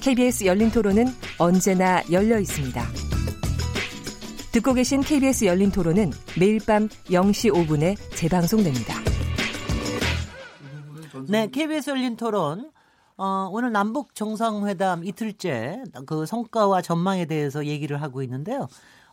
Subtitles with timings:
[0.00, 1.06] KBS 열린 토론은
[1.38, 2.82] 언제나 열려 있습니다.
[4.52, 8.94] 듣고 계신 KBS 열린 토론은 매일 밤 0시 5분에 재방송됩니다.
[11.28, 12.70] 네, KBS 열린 토론.
[13.18, 18.68] 어, 오늘 남북 정상회담 이틀째 그 성과와 전망에 대해서 얘기를 하고 있는데요.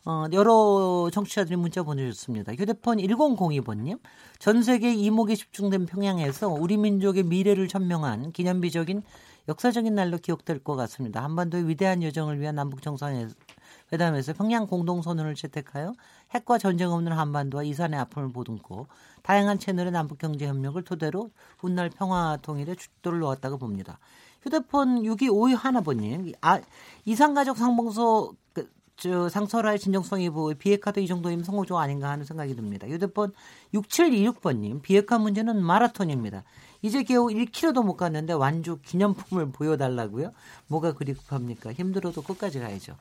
[0.06, 2.54] 어, 여러 청취자들이 문자 보내주셨습니다.
[2.54, 4.00] 휴대폰 1002번님.
[4.38, 9.02] 전 세계 이목이 집중된 평양에서 우리 민족의 미래를 천명한 기념비적인
[9.48, 11.24] 역사적인 날로 기억될 것 같습니다.
[11.24, 15.94] 한반도의 위대한 여정을 위한 남북 정상회담에서 평양 공동선언을 채택하여
[16.32, 18.88] 핵과 전쟁 없는 한반도와 이산의 아픔을 보듬고
[19.22, 24.00] 다양한 채널의 남북 경제 협력을 토대로 훗날 평화 통일에 주도를 놓았다고 봅니다.
[24.44, 26.60] 휴대폰 6252 하나번님, 아,
[27.06, 32.88] 이산가족 상봉소 그, 저 상설화의 진정성이 보고 비핵화도 이 정도이면 성공조 아닌가 하는 생각이 듭니다.
[32.88, 33.34] 휴대폰
[33.74, 36.44] 6726번님, 비핵화 문제는 마라톤입니다.
[36.84, 40.34] 이제 겨우 1km도 못 갔는데 완주 기념품을 보여달라고요?
[40.68, 41.72] 뭐가 그리 급합니까?
[41.72, 42.96] 힘들어도 끝까지 가야죠.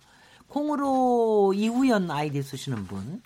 [0.48, 3.20] 콩으로 이후연 아이디 쓰시는 분.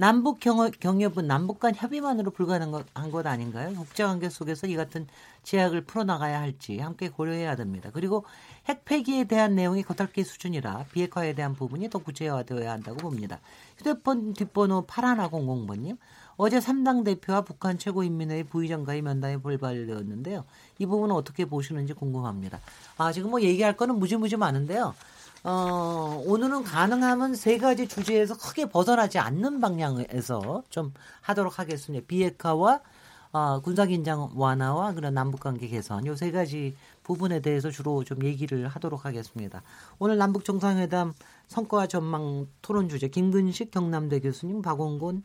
[0.00, 3.74] 남북 경협, 경협은 남북 간 협의만으로 불가능한 것 아닌가요?
[3.74, 5.08] 국제 관계 속에서 이 같은
[5.42, 7.90] 제약을 풀어나가야 할지 함께 고려해야 됩니다.
[7.92, 8.24] 그리고
[8.66, 13.40] 핵 폐기에 대한 내용이 겉핥기 수준이라 비핵화에 대한 부분이 더 구체화되어야 한다고 봅니다.
[13.76, 15.98] 휴대폰 뒷번호 8100번님.
[16.38, 20.44] 어제 3당 대표와 북한 최고인민회의 부의장과의 면담이 불발되었는데요.
[20.78, 22.60] 이 부분은 어떻게 보시는지 궁금합니다.
[22.96, 24.94] 아, 지금 뭐 얘기할 거는 무지무지 많은데요.
[25.42, 30.92] 어, 오늘은 가능하면 세 가지 주제에서 크게 벗어나지 않는 방향에서 좀
[31.22, 32.04] 하도록 하겠습니다.
[32.06, 32.80] 비핵화와
[33.32, 39.04] 어, 군사긴장 완화와 그런 남북관계 개선 요 세 가지 부분에 대해서 주로 좀 얘기를 하도록
[39.04, 39.62] 하겠습니다.
[39.98, 41.14] 오늘 남북 정상회담
[41.48, 45.24] 성과 전망 토론 주제 김근식 경남대 교수님 박원곤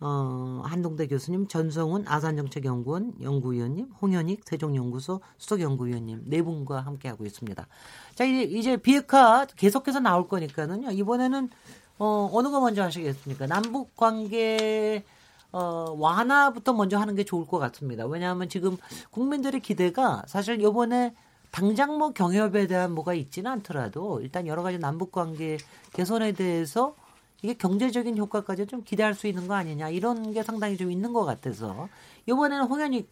[0.00, 7.66] 어, 한동대 교수님, 전성훈 아산정책연구원 연구위원님, 홍현익 세종연구소 수석연구위원님 네 분과 함께하고 있습니다.
[8.14, 10.92] 자, 이제, 이제 비핵화 계속해서 나올 거니까는요.
[10.92, 11.50] 이번에는
[11.98, 13.46] 어, 어느 거 먼저 하시겠습니까?
[13.46, 15.04] 남북 관계
[15.50, 18.06] 어, 완화부터 먼저 하는 게 좋을 것 같습니다.
[18.06, 18.76] 왜냐하면 지금
[19.10, 21.14] 국민들의 기대가 사실 요번에
[21.50, 25.56] 당장 뭐 경협에 대한 뭐가 있지는 않더라도 일단 여러 가지 남북 관계
[25.92, 26.94] 개선에 대해서
[27.42, 31.24] 이게 경제적인 효과까지 좀 기대할 수 있는 거 아니냐 이런 게 상당히 좀 있는 것
[31.24, 31.88] 같아서
[32.26, 33.08] 이번에는 홍현익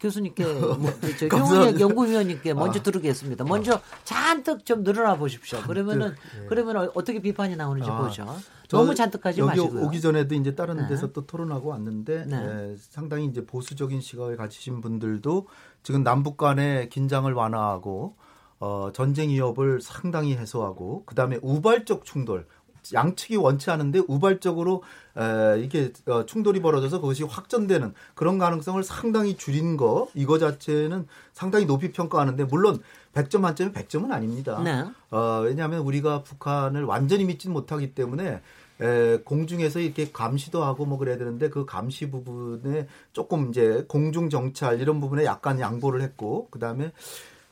[0.00, 0.44] 교수님께
[0.80, 0.90] 뭐,
[1.28, 2.82] 저홍 연구위원님께 먼저 아.
[2.82, 3.44] 들으겠습니다.
[3.44, 3.80] 먼저 아.
[4.04, 5.60] 잔뜩 좀 늘어나 보십시오.
[5.60, 6.46] 그러면은 예.
[6.46, 7.98] 그러면 어떻게 비판이 나오는지 아.
[7.98, 8.26] 보죠.
[8.70, 9.84] 너무 잔뜩하지 여기 마시고요.
[9.84, 10.88] 오기 전에도 이제 다른 네.
[10.88, 12.36] 데서 또 토론하고 왔는데 네.
[12.36, 15.46] 예, 상당히 이제 보수적인 시각을 가지신 분들도
[15.82, 18.16] 지금 남북 간의 긴장을 완화하고
[18.60, 22.46] 어, 전쟁 위협을 상당히 해소하고 그다음에 우발적 충돌
[22.92, 24.82] 양측이 원치 않은데 우발적으로
[25.16, 31.66] 에, 이게 어, 충돌이 벌어져서 그것이 확전되는 그런 가능성을 상당히 줄인 거 이거 자체는 상당히
[31.66, 32.80] 높이 평가하는데 물론
[33.14, 34.60] 100점 만점에 100점은 아닙니다.
[34.62, 34.84] 네.
[35.10, 38.40] 어, 왜냐하면 우리가 북한을 완전히 믿지는 못하기 때문에
[38.80, 44.80] 에, 공중에서 이렇게 감시도 하고 뭐 그래야 되는데 그 감시 부분에 조금 이제 공중 정찰
[44.80, 46.92] 이런 부분에 약간 양보를 했고 그다음에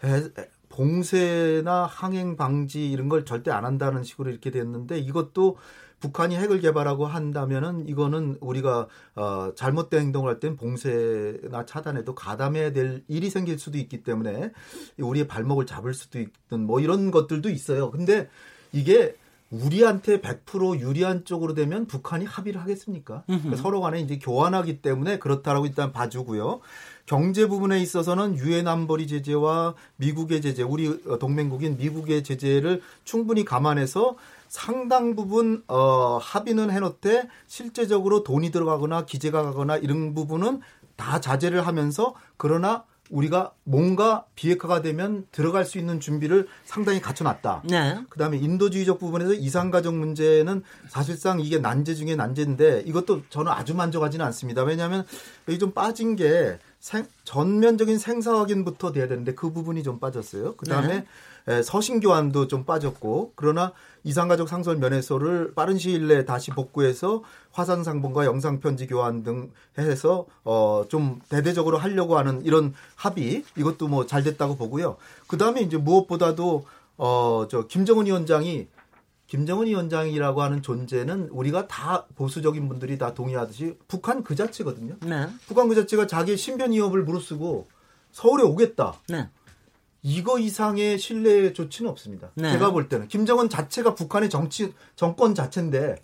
[0.05, 0.23] 에,
[0.69, 5.57] 봉쇄나 항행 방지 이런 걸 절대 안 한다는 식으로 이렇게 됐는데 이것도
[6.01, 8.87] 북한이 핵을 개발하고 한다면은 이거는 우리가
[9.17, 14.53] 어 잘못된 행동을 할 땐 봉쇄나 차단에도 가담해야 될 일이 생길 수도 있기 때문에
[14.99, 17.91] 우리의 발목을 잡을 수도 있는 뭐 이런 것들도 있어요.
[17.91, 18.29] 근데
[18.73, 19.17] 이게
[19.51, 23.25] 우리한테 100% 유리한 쪽으로 되면 북한이 합의를 하겠습니까?
[23.27, 26.61] 그러니까 서로 간에 이제 교환하기 때문에 그렇다라고 일단 봐주고요.
[27.07, 34.17] 경제 부분에 있어서는 유엔 안보리 제재와 미국의 제재, 우리 동맹국인 미국의 제재를 충분히 감안해서
[34.49, 40.61] 상당 부분 어 합의는 해놓되 실제적으로 돈이 들어가거나 기재가 가거나 이런 부분은
[40.97, 47.63] 다 자제를 하면서 그러나 우리가 뭔가 비핵화가 되면 들어갈 수 있는 준비를 상당히 갖춰놨다.
[47.69, 47.99] 네.
[48.09, 54.63] 그다음에 인도주의적 부분에서 이산가족 문제는 사실상 이게 난제 중에 난제인데 이것도 저는 아주 만족하지는 않습니다.
[54.63, 55.05] 왜냐하면
[55.49, 60.55] 여기 좀 빠진 게 생, 전면적인 생사 확인부터 돼야 되는데 그 부분이 좀 빠졌어요.
[60.57, 61.05] 그 다음에
[61.47, 61.63] 네.
[61.63, 63.73] 서신 교환도 좀 빠졌고 그러나
[64.05, 67.23] 이상가족 상설 면회소를 빠른 시일 내에 다시 복구해서
[67.53, 73.89] 화상 상봉과 영상 편지 교환 등 해서 어 좀 대대적으로 하려고 하는 이런 합의 이것도
[73.89, 74.97] 뭐 잘 됐다고 보고요.
[75.27, 76.65] 그 다음에 이제 무엇보다도
[76.99, 78.69] 어 저 김정은 위원장이
[79.29, 84.97] 김정은 위원장이라고 하는 존재는 우리가 다 보수적인 분들이 다 동의하듯이 북한 그 자체거든요.
[85.03, 85.29] 네.
[85.47, 87.69] 북한 그 자체가 자기 신변 위협을 무릅쓰고
[88.11, 88.95] 서울에 오겠다.
[89.09, 89.29] 네.
[90.03, 92.31] 이거 이상의 신뢰 조치는 없습니다.
[92.37, 92.53] 네.
[92.53, 95.97] 제가 볼 때는 김정은 자체가 북한의 정치 정권 자체인데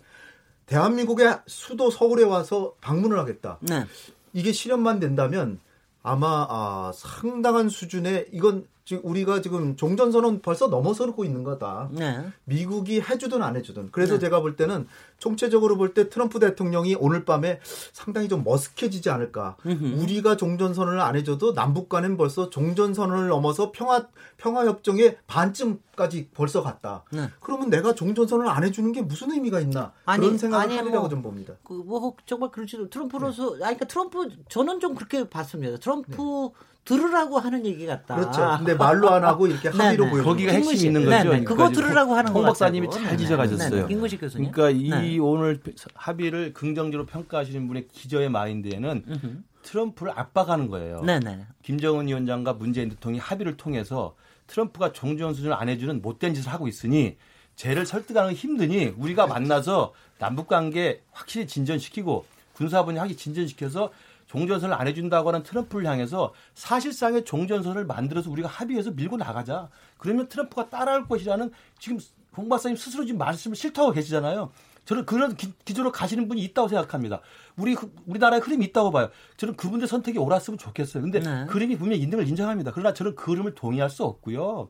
[0.67, 3.57] 대한민국의 수도 서울에 와서 방문을 하겠다.
[3.61, 3.85] 네.
[4.33, 5.59] 이게 실현만 된다면
[6.03, 11.89] 아마 아, 상당한 수준의 이건 지금 우리가 지금 종전선언 벌써 넘어서고 있는 거다.
[11.91, 12.23] 네.
[12.43, 13.89] 미국이 해주든 안 해주든.
[13.91, 14.19] 그래서 네.
[14.19, 14.87] 제가 볼 때는
[15.17, 17.59] 총체적으로 볼 때 트럼프 대통령이 오늘 밤에
[17.93, 19.55] 상당히 좀 머쓱해지지 않을까.
[19.65, 19.99] 으흠.
[20.01, 24.05] 우리가 종전선언을 안 해줘도 남북 간은 벌써 종전선언을 넘어서 평화
[24.37, 27.03] 평화 협정의 반쯤까지 벌써 갔다.
[27.11, 27.29] 네.
[27.39, 31.09] 그러면 내가 종전선언을 안 해주는 게 무슨 의미가 있나 아니, 그런 생각을 아니, 하리라고 뭐,
[31.09, 31.55] 좀 봅니다.
[31.63, 33.65] 그 뭐 정말 그렇지 트럼프로서 네.
[33.65, 35.77] 아니 그러니까 트럼프 저는 좀 그렇게 봤습니다.
[35.77, 36.49] 트럼프 네.
[36.85, 38.15] 들으라고 하는 얘기 같다.
[38.15, 38.55] 그렇죠.
[38.57, 40.23] 근데 말로 안 하고 이렇게 네, 합의로 보여.
[40.23, 41.29] 거기가 핵심이 있는 거죠.
[41.29, 41.43] 네네.
[41.43, 42.39] 그거 그러니까 들으라고 하는 거.
[42.39, 43.87] 홍 박사님이 잘 지적하셨어요.
[43.87, 44.51] 김구식 교수님.
[44.51, 45.59] 그러니까 이 오늘
[45.95, 49.43] 합의를 긍정적으로 평가하시는 분의 기저의 마인드에는 으흠.
[49.63, 51.01] 트럼프를 압박하는 거예요.
[51.01, 51.47] 네네.
[51.63, 54.15] 김정은 위원장과 문재인 대통령이 합의를 통해서
[54.45, 57.17] 트럼프가 종전 수준을 안 해주는 못된 짓을 하고 있으니
[57.55, 63.91] 쟤를 설득하는 게 힘드니 우리가 만나서 남북 관계 확실히 진전시키고 군사분야 확실히 진전시켜서
[64.35, 69.69] 종전선을 안 해준다고 하는 트럼프를 향해서 사실상의 종전선을 만들어서 우리가 합의해서 밀고 나가자.
[69.97, 71.99] 그러면 트럼프가 따라할 것이라는 지금
[72.35, 74.51] 홍 박사님 스스로 지금 말씀을 싫다고 계시잖아요.
[74.83, 77.21] 저는 그런 기, 조로 가시는 분이 있다고 생각합니다.
[77.55, 79.09] 우리 우리나라에 흐름이 있다고 봐요.
[79.37, 81.01] 저는 그분들 선택이 옳았으면 좋겠어요.
[81.01, 81.45] 근데 네.
[81.47, 82.71] 그림이 분명히 있는 걸 인정합니다.
[82.71, 84.69] 그러나 저는 그 흐름을 동의할 수 없고요.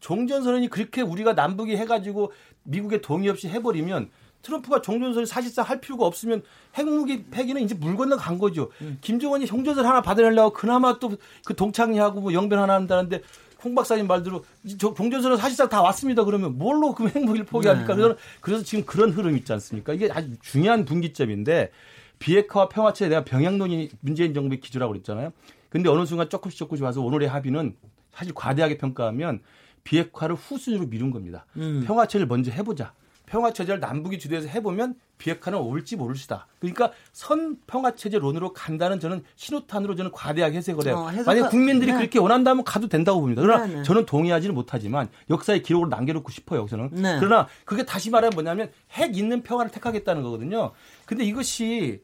[0.00, 2.30] 종전선언이 그렇게 우리가 남북이 해가지고
[2.62, 4.10] 미국의 동의 없이 해버리면
[4.42, 6.42] 트럼프가 종전선을 사실상 할 필요가 없으면
[6.76, 8.70] 핵무기 폐기는 이제 물 건너 간 거죠.
[8.80, 8.98] 음.
[9.00, 11.10] 김정은이 종전선 하나 받아내려고 그나마 또
[11.44, 13.22] 그 동창리하고 뭐 영변 하나 한다는데
[13.64, 14.44] 홍 박사님 말대로
[14.78, 16.24] 종전선은 사실상 다 왔습니다.
[16.24, 17.94] 그러면 뭘로 그 핵무기를 포기합니까?
[17.94, 18.02] 네.
[18.02, 19.92] 그래서, 그래서 지금 그런 흐름 이 있지 않습니까?
[19.92, 21.72] 이게 아주 중요한 분기점인데
[22.20, 25.32] 비핵화와 평화체에 대한 병양론이 문재인 정부의 기조라고 그랬잖아요.
[25.70, 27.76] 근데 어느 순간 조금씩 조금씩 와서 오늘의 합의는
[28.12, 29.40] 사실 과대하게 평가하면
[29.84, 31.46] 비핵화를 후순위로 미룬 겁니다.
[31.56, 31.82] 음.
[31.86, 32.92] 평화체를 먼저 해보자.
[33.28, 36.46] 평화 체제를 남북이 주도해서 해보면 비핵화는 올지 모를시다.
[36.60, 40.96] 그러니까 선 평화 체제론으로 간다는 저는 신호탄으로 저는 과대하게 해석을 해요.
[40.96, 41.98] 어, 만약 국민들이 네.
[41.98, 43.42] 그렇게 원한다면 가도 된다고 봅니다.
[43.42, 43.82] 그러나 네, 네.
[43.82, 46.60] 저는 동의하지는 못하지만 역사의 기록으로 남겨놓고 싶어요.
[46.60, 46.90] 여기서는.
[46.92, 47.16] 네.
[47.18, 50.72] 그러나 그게 다시 말하면 뭐냐면 핵 있는 평화를 택하겠다는 거거든요.
[51.04, 52.02] 근데 이것이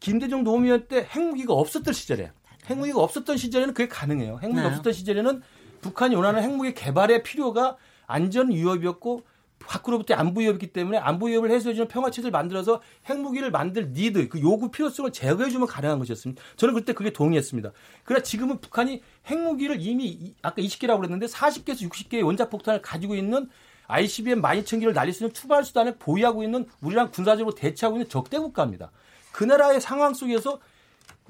[0.00, 2.32] 김대중 노무현 때 핵무기가 없었던 시절에
[2.68, 4.40] 핵무기가 없었던 시절에는 그게 가능해요.
[4.42, 4.68] 핵무기가 네.
[4.68, 5.42] 없었던 시절에는
[5.80, 7.76] 북한이 원하는 핵무기 개발의 필요가
[8.06, 9.22] 안전 위협이었고
[9.58, 15.10] 밖으로부터 안보 위협이기 때문에 안보 위협을 해소해주는 평화체제를 만들어서 핵무기를 만들 니드, 그 요구 필요성을
[15.12, 16.42] 제거해주면 가능한 것이었습니다.
[16.56, 17.72] 저는 그때 그게 동의했습니다.
[18.04, 23.48] 그러나 지금은 북한이 핵무기를 이미 아까 20개라고 그랬는데 40개에서 60개의 원자폭탄을 가지고 있는
[23.88, 28.90] ICBM 12,000개를 날릴 수 있는 투발 수단을 보유하고 있는 우리랑 군사적으로 대치하고 있는 적대 국가입니다.
[29.32, 30.60] 그 나라의 상황 속에서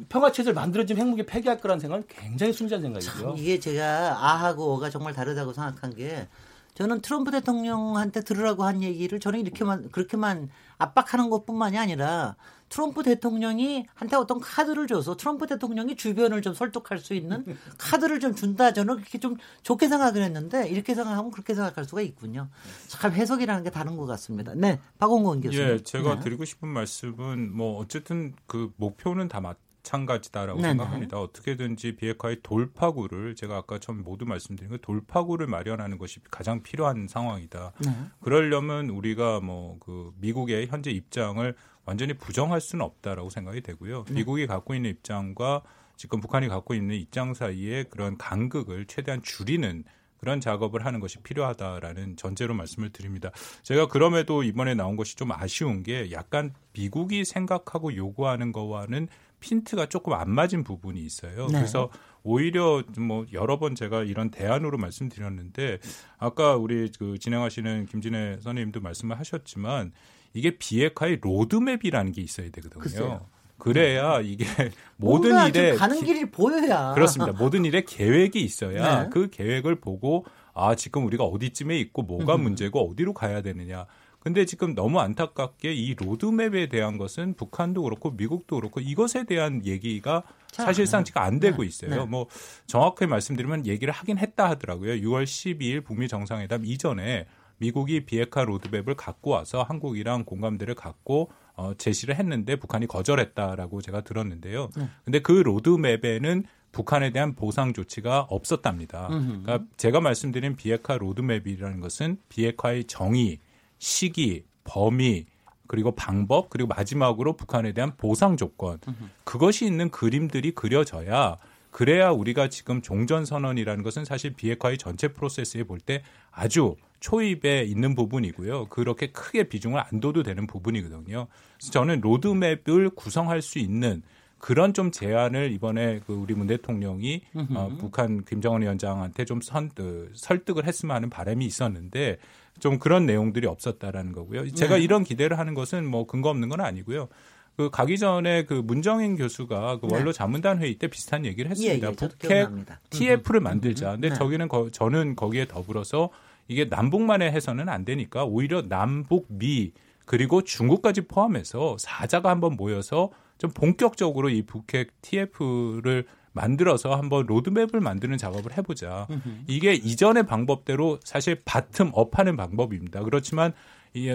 [0.08, 3.34] 평화체제를 만들어진 핵무기 폐기할 거라는 생각은 굉장히 순진한 생각이고요.
[3.38, 6.28] 이게 제가 아하고 어가 정말 다르다고 생각한 게
[6.76, 12.36] 저는 트럼프 대통령한테 들으라고 한 얘기를 저는 이렇게만 그렇게만 압박하는 것뿐만이 아니라
[12.68, 17.44] 트럼프 대통령이 한테 어떤 카드를 줘서 트럼프 대통령이 주변을 좀 설득할 수 있는
[17.78, 22.48] 카드를 좀 준다 저는 그렇게 좀 좋게 생각을 했는데 이렇게 생각하면 그렇게 생각할 수가 있군요.
[22.88, 24.52] 참 해석이라는 게 다른 것 같습니다.
[24.54, 25.66] 네, 박원권 교수님.
[25.66, 26.20] 예, 제가 네.
[26.20, 29.56] 드리고 싶은 말씀은 뭐 어쨌든 그 목표는 다 맞.
[29.86, 30.70] 마찬가지다라고 네네.
[30.70, 31.20] 생각합니다.
[31.20, 37.72] 어떻게든지 비핵화의 돌파구를 제가 아까 처음 모두 말씀드린 그 돌파구를 마련하는 것이 가장 필요한 상황이다.
[37.84, 37.90] 네.
[38.20, 44.04] 그러려면 우리가 뭐 그 미국의 현재 입장을 완전히 부정할 수는 없다라고 생각이 되고요.
[44.08, 44.14] 네.
[44.14, 45.62] 미국이 갖고 있는 입장과
[45.96, 49.84] 지금 북한이 갖고 있는 입장 사이에 그런 간극을 최대한 줄이는
[50.18, 53.30] 그런 작업을 하는 것이 필요하다라는 전제로 말씀을 드립니다.
[53.62, 59.08] 제가 그럼에도 이번에 나온 것이 좀 아쉬운 게 약간 미국이 생각하고 요구하는 거와는
[59.46, 61.46] 핀트가 조금 안 맞은 부분이 있어요.
[61.46, 61.58] 네.
[61.58, 61.88] 그래서
[62.24, 65.78] 오히려 뭐 여러 번 제가 이런 대안으로 말씀드렸는데
[66.18, 69.92] 아까 우리 그 진행하시는 김진애 선생님도 말씀을 하셨지만
[70.34, 72.80] 이게 비핵화의 로드맵이라는 게 있어야 되거든요.
[72.80, 73.26] 글쎄요.
[73.58, 74.44] 그래야 이게
[74.98, 77.32] 모든 일에 가는 길이 보여야 그렇습니다.
[77.32, 79.10] 모든 일에 계획이 있어야 네.
[79.10, 83.86] 그 계획을 보고 아 지금 우리가 어디쯤에 있고 뭐가 문제고 어디로 가야 되느냐
[84.26, 90.24] 근데 지금 너무 안타깝게 이 로드맵에 대한 것은 북한도 그렇고 미국도 그렇고 이것에 대한 얘기가
[90.50, 91.68] 사실상 지금 안 되고 네.
[91.68, 91.90] 있어요.
[91.90, 92.04] 네.
[92.06, 92.26] 뭐
[92.66, 94.94] 정확하게 말씀드리면 얘기를 하긴 했다 하더라고요.
[94.94, 97.26] 6월 12일 북미 정상회담 이전에
[97.58, 104.70] 미국이 비핵화 로드맵을 갖고 와서 한국이랑 공감대를 갖고 어, 제시를 했는데 북한이 거절했다라고 제가 들었는데요.
[104.76, 104.88] 네.
[105.04, 106.42] 근데 그 로드맵에는
[106.72, 109.06] 북한에 대한 보상 조치가 없었답니다.
[109.06, 113.38] 그러니까 제가 말씀드린 비핵화 로드맵이라는 것은 비핵화의 정의
[113.78, 115.26] 시기, 범위,
[115.66, 118.78] 그리고 방법, 그리고 마지막으로 북한에 대한 보상 조건.
[119.24, 121.36] 그것이 있는 그림들이 그려져야
[121.70, 128.66] 그래야 우리가 지금 종전선언이라는 것은 사실 비핵화의 전체 프로세스에 볼 때 아주 초입에 있는 부분이고요.
[128.66, 131.26] 그렇게 크게 비중을 안 둬도 되는 부분이거든요.
[131.58, 134.02] 그래서 저는 로드맵을 구성할 수 있는
[134.38, 137.22] 그런 좀 제안을 이번에 그 우리 문 대통령이
[137.54, 142.16] 어, 북한 김정은 위원장한테 좀 선, 어, 설득을 했으면 하는 바람이 있었는데
[142.58, 144.50] 좀 그런 내용들이 없었다라는 거고요.
[144.52, 144.82] 제가 네.
[144.82, 147.08] 이런 기대를 하는 것은 뭐 근거 없는 건 아니고요.
[147.56, 149.94] 그 가기 전에 그 문정인 교수가 그 네.
[149.94, 151.86] 원로 자문단 회의 때 비슷한 얘기를 했습니다.
[151.86, 152.48] 예, 예, 북핵
[152.90, 153.92] TF를 만들자.
[153.92, 154.14] 근데 네.
[154.14, 156.10] 저기는 거, 저는 거기에 더불어서
[156.48, 159.72] 이게 남북만의 해서는 안 되니까 오히려 남북 미
[160.04, 168.16] 그리고 중국까지 포함해서 사자가 한번 모여서 좀 본격적으로 이 북핵 TF를 만들어서 한번 로드맵을 만드는
[168.18, 169.08] 작업을 해보자.
[169.48, 173.02] 이게 이전의 방법대로 사실 bottom up 하는 방법입니다.
[173.02, 173.52] 그렇지만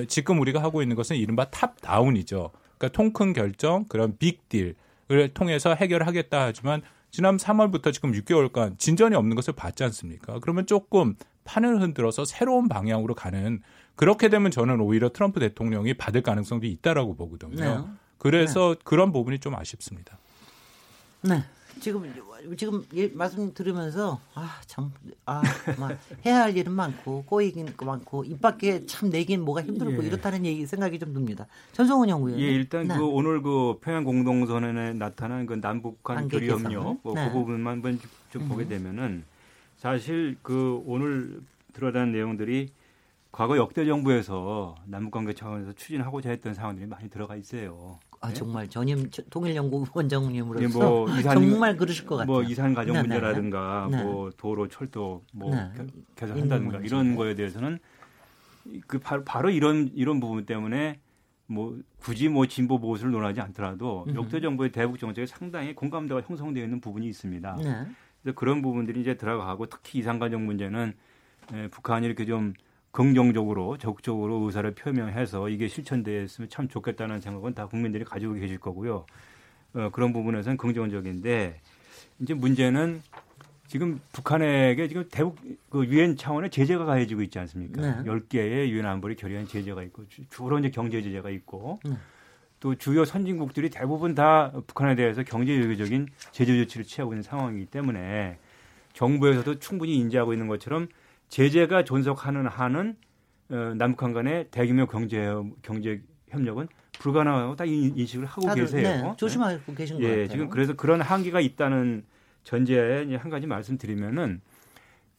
[0.08, 2.51] 지금 우리가 하고 있는 것은 이른바 top down이죠.
[2.78, 4.75] 그러니까 통큰 결정, 그런 빅딜을
[5.34, 10.40] 통해서 해결하겠다 하지만 지난 3월부터 지금 6개월간 진전이 없는 것을 봤지 않습니까?
[10.40, 13.62] 그러면 조금 판을 흔들어서 새로운 방향으로 가는
[13.96, 17.56] 그렇게 되면 저는 오히려 트럼프 대통령이 받을 가능성도 있다라고 보거든요.
[17.56, 17.84] 네.
[18.18, 18.82] 그래서 네.
[18.84, 20.18] 그런 부분이 좀 아쉽습니다.
[21.22, 21.44] 네.
[21.82, 22.14] 지금
[22.56, 29.42] 지금 예, 말씀 들으면서 아참아 해야 할 일은 많고 꼬이긴 많고 입 밖에 참 내긴
[29.42, 30.08] 뭐가 힘들고 예.
[30.08, 31.48] 이렇다는 얘기 생각이 좀 듭니다.
[31.74, 32.40] 전성훈 연구위원.
[32.42, 32.96] 예, 일단 네.
[32.96, 37.28] 그 오늘 그 평양 공동선언에 나타난 그 남북한 교류 협력 뭐 네.
[37.28, 39.24] 그 부분만 한번 좀 보게 되면은
[39.78, 41.42] 사실 그 오늘
[41.74, 42.72] 들어간 내용들이
[43.32, 47.98] 과거 역대 정부에서 남북관계 차원에서 추진하고자 했던 사항들이 많이 들어가 있어요.
[48.22, 48.34] 아 네?
[48.36, 52.32] 정말 전임 통일연구 원장님으로서 네, 뭐 이산, 정말 그러실 것 같아요.
[52.32, 53.08] 뭐 이산 가정 네, 네.
[53.08, 54.04] 문제라든가 네.
[54.04, 55.51] 뭐 도로 철도 뭐
[56.16, 57.80] 개선한다든가 이런 거에 대해서는
[58.86, 61.00] 그 바로, 바로 이런 이런 부분 때문에
[61.48, 64.16] 뭐 굳이 뭐 진보 보수를 논하지 않더라도 음.
[64.16, 67.58] 역대 정부의 대북 정책에 상당히 공감대가 형성되어 있는 부분이 있습니다.
[68.22, 70.94] 그래서 그런 부분들이 이제 들어가고 특히 이산가정 문제는
[71.54, 72.54] 에, 북한이 이렇게 좀
[72.92, 79.06] 긍정적으로 적극적으로 의사를 표명해서 이게 실천됐으면 참 좋겠다는 생각은 다 국민들이 가지고 계실 거고요.
[79.74, 81.62] 어, 그런 부분에서는 긍정적인데
[82.20, 83.02] 이제 문제는
[83.68, 85.38] 지금 북한에게 지금 대북
[85.70, 88.02] 그 유엔 차원의 제재가 가해지고 있지 않습니까?
[88.02, 88.10] 네.
[88.10, 91.94] 10개의 유엔 안보리 결의안 제재가 있고 주로 이제 경제 제재가 있고 네.
[92.60, 98.38] 또 주요 선진국들이 대부분 다 북한에 대해서 경제 유교적인 제재 조치를 취하고 있는 상황이기 때문에
[98.92, 100.90] 정부에서도 충분히 인지하고 있는 것처럼
[101.32, 102.96] 제재가 존속하는 한은
[103.50, 105.28] 어, 남북한 간의 대규모 경제
[105.62, 106.68] 경제 협력은
[107.00, 108.84] 불가능하고 다 인식을 하고 다들, 계세요.
[108.84, 110.28] 네, 조심하고 계신 예, 같아요.
[110.28, 112.06] 지금 그래서 그런 한계가 있다는
[112.44, 114.42] 전제에 한 가지 말씀드리면은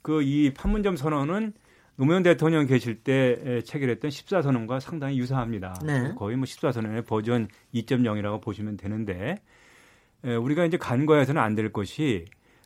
[0.03, 1.55] 그 이 판문점 선언은
[1.97, 5.75] 노무현 대통령 계실 때 체결했던 14선언과 상당히 유사합니다.
[5.85, 6.13] 네.
[6.17, 9.37] 거의 뭐 14선언의 버전 2.0이라고 보시면 되는데
[10.23, 12.25] 우리가 이제 간과해서는 안 될 것이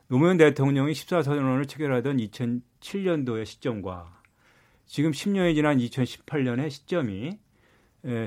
[0.09, 2.19] 노무현 대통령이 14선언을 체결하던
[2.87, 4.21] 2007년도의 시점과
[4.85, 7.39] 지금 10년이 지난 2018년의 시점이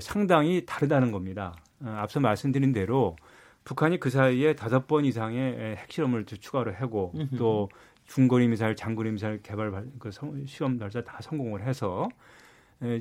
[0.01, 1.55] 상당히 다르다는 겁니다.
[1.81, 3.15] 어, 앞서 말씀드린 대로
[3.63, 7.69] 북한이 그 사이에 다섯 번 이상의 핵실험을 추가로 하고 또
[8.07, 10.09] 중거리 미사일, 장거리 미사일 개발 그
[10.45, 12.09] 시험 발사 다 성공을 해서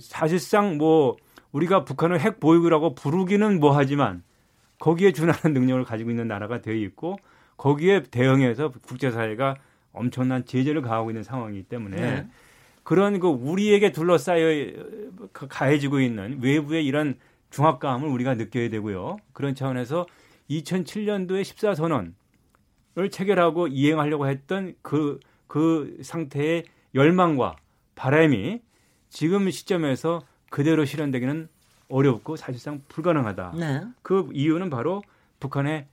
[0.01, 1.17] 사실상 뭐
[1.53, 4.23] 우리가 북한을 핵 보유국이라고 부르기는 뭐하지만
[4.79, 7.17] 거기에 준하는 능력을 가지고 있는 나라가 되어 있고
[7.57, 9.57] 거기에 대응해서 국제사회가
[9.93, 12.27] 엄청난 제재를 가하고 있는 상황이기 때문에 네.
[12.83, 14.73] 그런 그 우리에게 둘러싸여
[15.33, 17.17] 가해지고 있는 외부의 이런
[17.51, 19.19] 중압감을 우리가 느껴야 되고요.
[19.33, 20.07] 그런 차원에서
[20.51, 26.65] 2007년도에 14선언을 체결하고 이행하려고 했던 그, 그 상태의
[26.95, 27.57] 열망과
[27.95, 28.61] 바람이
[29.11, 31.49] 지금 시점에서 그대로 실현되기는
[31.89, 33.55] 어렵고 사실상 불가능하다.
[33.59, 33.83] 네.
[34.03, 35.03] 그 이유는 바로
[35.41, 35.87] 북한의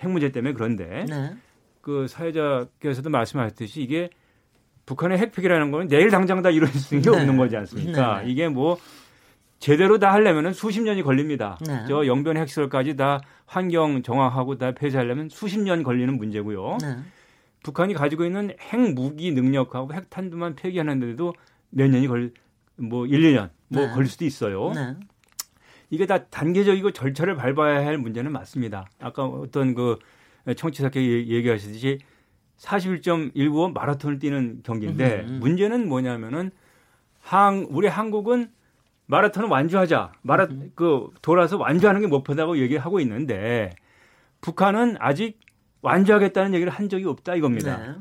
[0.00, 1.36] 핵 문제 때문에 그런데 네.
[1.82, 4.08] 그 사회자께서도 말씀하셨듯이 이게
[4.86, 7.10] 북한의 핵폐기라는 거는 내일 당장 다 이루어질 수 네.
[7.10, 8.22] 없는 거지 않습니까?
[8.22, 8.30] 네.
[8.30, 8.78] 이게 뭐
[9.58, 11.58] 제대로 다 하려면은 수십 년이 걸립니다.
[11.66, 11.84] 네.
[11.86, 16.78] 저 영변 핵시설까지 다 환경 정화하고 다 폐쇄하려면 수십 년 걸리는 문제고요.
[16.80, 16.96] 네.
[17.62, 21.32] 북한이 가지고 있는 핵무기 능력하고 핵탄두만 폐기하는데도
[21.70, 22.32] 몇 년이 걸,
[22.76, 23.92] 뭐 1, 2년 뭐 네.
[23.92, 24.72] 걸릴 수도 있어요.
[24.72, 24.96] 네.
[25.90, 28.86] 이게 다 단계적이고 절차를 밟아야 할 문제는 맞습니다.
[29.00, 29.98] 아까 어떤 그
[30.56, 31.98] 청취자께 얘기하시듯이
[32.58, 35.40] 41.195 마라톤을 뛰는 경기인데 음, 음.
[35.40, 36.50] 문제는 뭐냐면은
[37.20, 38.50] 항 우리 한국은
[39.06, 40.12] 마라톤을 완주하자.
[40.22, 40.72] 마라 음.
[40.74, 43.70] 그 돌아서 완주하는 게 목표다고 얘기하고 있는데
[44.40, 45.38] 북한은 아직
[45.82, 47.76] 완주하겠다는 얘기를 한 적이 없다 이겁니다.
[47.76, 47.94] 네.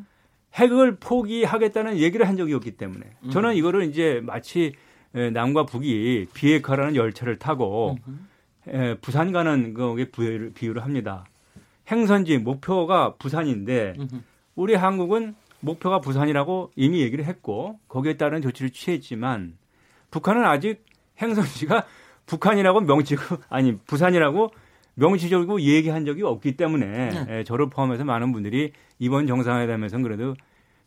[0.54, 4.74] 핵을 포기하겠다는 얘기를 한 적이 없기 때문에 저는 이거를 이제 마치
[5.14, 7.98] 남과 북이 비핵화라는 열차를 타고
[8.68, 10.06] 에, 부산 가는 거에
[10.54, 11.26] 비유를 합니다.
[11.90, 13.94] 행선지 목표가 부산인데
[14.56, 19.58] 우리 한국은 목표가 부산이라고 이미 얘기를 했고 거기에 따른 조치를 취했지만
[20.10, 20.84] 북한은 아직
[21.22, 21.86] 행선지가
[22.26, 24.52] 북한이라고 명치고 아니 부산이라고
[24.96, 27.26] 명시적으로 얘기한 적이 없기 때문에 네.
[27.30, 30.36] 예, 저를 포함해서 많은 분들이 이번 정상회담에서는 그래도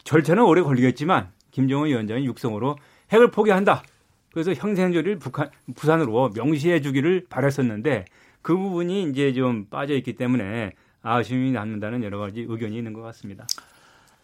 [0.05, 2.77] 절차는 오래 걸리겠지만 김정은 위원장이 육성으로
[3.11, 3.83] 핵을 포기한다.
[4.33, 8.05] 그래서 형생조리를 북한 부산으로 명시해 주기를 바랬었는데
[8.43, 10.73] 그 부분이 이제 좀 빠져 있기 때문에
[11.05, 13.47] 아쉬움이 남는다는 여러 가지 의견이 있는 것 같습니다.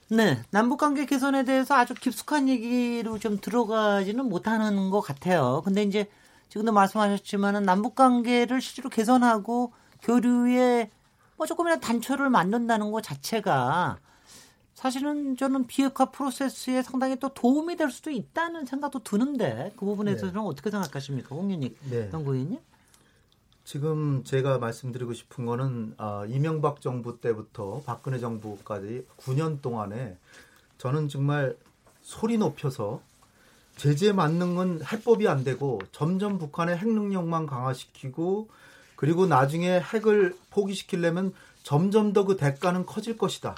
[0.09, 5.63] 네, 남북 관계 개선에 대해서 아주 깊숙한 얘기로 좀 들어가지는 못하는 것 같아요.
[5.65, 6.11] 근데 이제
[6.49, 9.73] 지금도 말씀하셨지만은 남북 관계를 실제로 개선하고
[10.03, 10.91] 교류에
[11.37, 13.99] 뭐 조금이나 단초를 만든다는 것 자체가
[14.75, 20.43] 사실은 저는 비핵화 프로세스에 상당히 또 도움이 될 수도 있다는 생각도 드는데 그 부분에 대해서는
[20.43, 20.49] 네.
[20.49, 22.11] 어떻게 생각하십니까, 홍윤익 네.
[22.13, 22.59] 연구위원님?
[23.65, 30.17] 지금 제가 말씀드리고 싶은 거는 아, 이명박 정부 때부터 박근혜 정부까지 9년 동안에
[30.79, 31.57] 저는 정말
[32.03, 33.01] 소리 높여서
[33.77, 38.49] 제재 맞는 건 해법이 안 되고 점점 북한의 핵 능력만 강화시키고
[38.97, 43.55] 그리고 나중에 핵을 포기시키려면 점점 더 그 대가는 커질 것이다.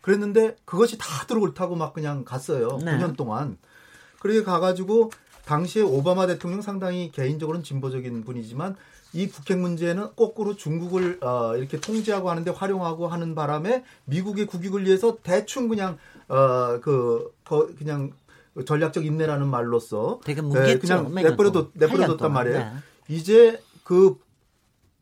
[0.00, 2.78] 그랬는데 그것이 다들 옳다고 막 그냥 갔어요.
[2.84, 2.92] 네.
[2.96, 3.58] 9년 동안.
[4.20, 5.10] 그렇게 가가지고
[5.44, 8.76] 당시에 오바마 대통령 상당히 개인적으로는 진보적인 분이지만
[9.16, 15.16] 이 북핵 문제는 거꾸로 중국을 어, 이렇게 통제하고 하는데 활용하고 하는 바람에 미국의 국익을 위해서
[15.22, 17.32] 대충 그냥 어그
[17.78, 18.12] 그냥
[18.64, 22.58] 전략적 인내라는 말로써 되게 네, 그냥 내버려뒀 내버려뒀단 말이에요.
[22.58, 22.72] 네.
[23.08, 24.26] 이제 그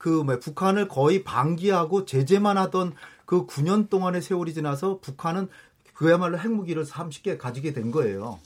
[0.04, 2.92] 그 뭐 북한을 거의 방기하고 제재만 하던
[3.25, 5.49] 그 9년 동안의 세월이 지나서 북한은
[5.94, 8.38] 그야말로 핵무기를 30개 가지게 된 거예요.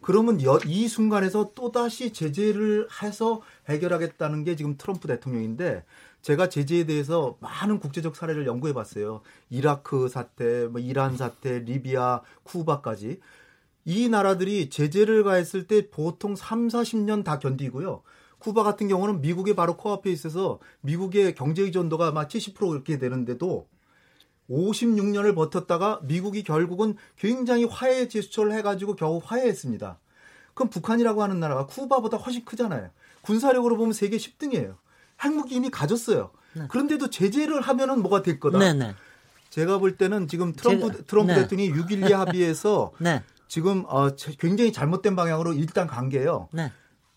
[0.00, 5.84] 그러면 여, 이 순간에서 또다시 제재를 해서 해결하겠다는 게 지금 트럼프 대통령인데
[6.22, 9.22] 제가 제재에 대해서 많은 국제적 사례를 연구해 봤어요.
[9.50, 13.20] 이라크 사태, 뭐 이란 사태, 리비아, 쿠바까지.
[13.84, 18.02] 이 나라들이 제재를 가했을 때 보통 3, 40년 다 견디고요.
[18.38, 23.66] 쿠바 같은 경우는 미국의 바로 코앞에 있어서 미국의 경제 의존도가 막 70% 이렇게 되는데도
[24.50, 29.98] 56년을 버텼다가 미국이 결국은 굉장히 화해 제스처를 해가지고 겨우 화해했습니다.
[30.54, 32.90] 그럼 북한이라고 하는 나라가 쿠바보다 훨씬 크잖아요.
[33.22, 34.76] 군사력으로 보면 세계 10등이에요.
[35.22, 36.30] 핵무기 이미 가졌어요.
[36.54, 36.66] 네.
[36.68, 38.58] 그런데도 제재를 하면은 뭐가 될 거다.
[38.58, 38.94] 네, 네.
[39.50, 41.42] 제가 볼 때는 지금 트럼프, 제가, 트럼프 네.
[41.42, 43.22] 대통령이 6.12 합의에서 네.
[43.48, 46.48] 지금 어, 굉장히 잘못된 방향으로 일단 간 게요.
[46.52, 46.72] 네.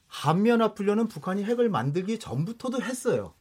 [0.07, 3.33] 한미연합훈련은 북한이 핵을 만들기 전부터도 했어요.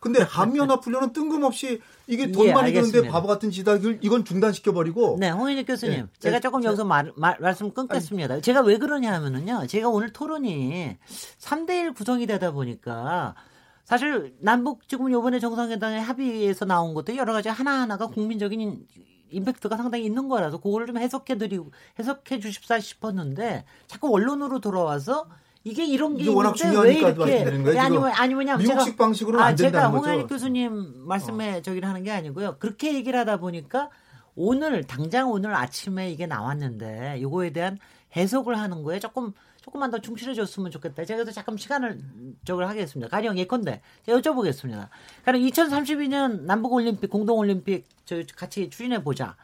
[0.00, 5.16] 근데 한미연합훈련은 뜬금없이 이게 돈 예, 많이 드는데 바보 같은 지닥을 이건 중단시켜 버리고.
[5.18, 8.34] 네, 홍인익 교수님, 예, 제가 예, 조금 예, 여기서 말, 말 말씀 끊겠습니다.
[8.34, 10.96] 아니, 제가 왜 그러냐 하면은요, 제가 오늘 토론이
[11.38, 13.34] 3대1 구성이 되다 보니까
[13.84, 18.86] 사실 남북 지금 요번에 정상회담의 합의에서 나온 것도 여러 가지 하나하나가 국민적인
[19.30, 25.28] 임팩트가 상당히 있는 거라서 그거를 좀 해석해 드리고 해석해 주십사 싶었는데 자꾸 원론으로 돌아와서
[25.64, 27.80] 이게 이런 게 워낙 중요하니까 말씀드리는 거예요.
[27.80, 31.62] 아니면 아니면 미국식 방식으로 아, 제가 홍현익 교수님 말씀에 어.
[31.62, 32.56] 저기를 하는 게 아니고요.
[32.58, 33.90] 그렇게 얘기를 하다 보니까
[34.34, 37.78] 오늘 당장 오늘 아침에 이게 나왔는데 이거에 대한
[38.16, 41.04] 해석을 하는 거에 조금 조금만 더 충실해졌으면 좋겠다.
[41.04, 41.98] 제가 또 잠깐 시간을
[42.44, 43.10] 저걸 하겠습니다.
[43.10, 44.88] 가령 예컨대 제가 여쭤보겠습니다.
[45.24, 49.36] 가령 2032년 남북 올림픽 공동 올림픽 저 같이 추진해 보자.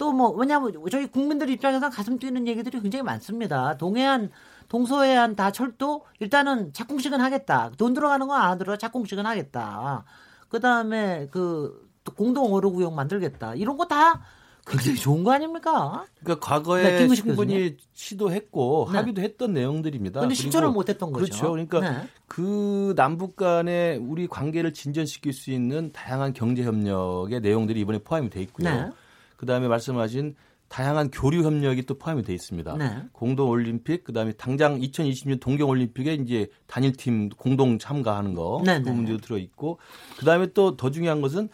[0.00, 3.76] 또 뭐 왜냐하면 저희 국민들 입장에서 가슴 뛰는 얘기들이 굉장히 많습니다.
[3.76, 4.30] 동해안
[4.68, 7.70] 동서해안 다 철도 일단은 착공식은 하겠다.
[7.76, 10.04] 돈 들어가는 건 안 들어 착공식은 하겠다.
[10.48, 11.86] 그 다음에 그
[12.16, 13.54] 공동 어로 구역 만들겠다.
[13.56, 14.22] 이런 거 다
[14.66, 16.04] 굉장히 좋은 거 아닙니까?
[16.22, 17.76] 그러니까 과거에 네, 충분히 교수님.
[17.92, 18.98] 시도했고 네.
[18.98, 20.20] 합의도 했던 내용들입니다.
[20.20, 21.24] 그런데 실천을 못했던 거죠.
[21.24, 21.50] 그렇죠.
[21.50, 22.08] 그러니까 네.
[22.26, 28.40] 그 남북 간의 우리 관계를 진전시킬 수 있는 다양한 경제 협력의 내용들이 이번에 포함이 돼
[28.42, 28.92] 있고요.
[29.40, 29.46] 네.
[29.46, 30.34] 그 다음에 말씀하신
[30.68, 32.76] 다양한 교류 협력이 또 포함이 돼 있습니다.
[32.76, 33.02] 네.
[33.12, 38.90] 공동 올림픽 그다음에 당장 2020년 동경 올림픽에 이제 단일 팀 공동 참가하는 거 네, 그
[38.90, 39.78] 부분도 들어 있고
[40.18, 41.48] 그다음에 또 더 중요한 것은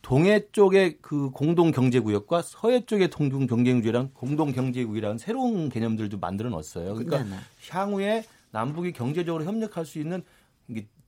[0.00, 6.48] 동해 쪽의 그 공동 경제 구역과 서해 쪽의 동중 경쟁주의랑 공동 경제국이라는 새로운 개념들도 만들어
[6.48, 6.94] 놨어요.
[6.94, 7.36] 그러니까 네네.
[7.68, 10.22] 향후에 남북이 경제적으로 협력할 수 있는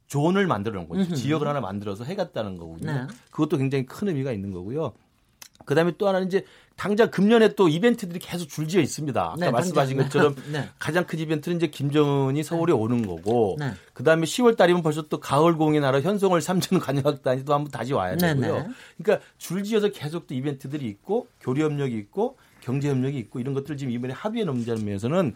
[0.07, 1.15] 존을 만들어 놓은 거죠.
[1.15, 2.93] 지역을 하나 만들어서 해 갔다는 거거든요.
[2.93, 3.07] 네.
[3.31, 4.93] 그것도 굉장히 큰 의미가 있는 거고요.
[5.65, 6.45] 그 다음에 또 하나는 이제
[6.77, 9.21] 당장 금년에 또 이벤트들이 계속 줄지어 있습니다.
[9.23, 9.99] 아까 네, 말씀하신.
[9.99, 10.69] 것처럼 네.
[10.79, 12.79] 가장 큰 이벤트는 이제 김정은이 서울에 네.
[12.79, 13.73] 오는 거고, 네.
[13.93, 17.93] 그 다음에 10월 달이면 벌써 또 가을 공연 하러 현송월 삼천 관광단이 또 한번 다시
[17.93, 18.59] 와야 네, 되고요.
[18.61, 18.69] 네.
[18.97, 23.77] 그러니까 줄지어서 계속 또 이벤트들이 있고 교류 협력이 있고 경제 협력이 있고 이런 것들 을
[23.77, 25.35] 지금 이번에 합의해 놓은 점에서는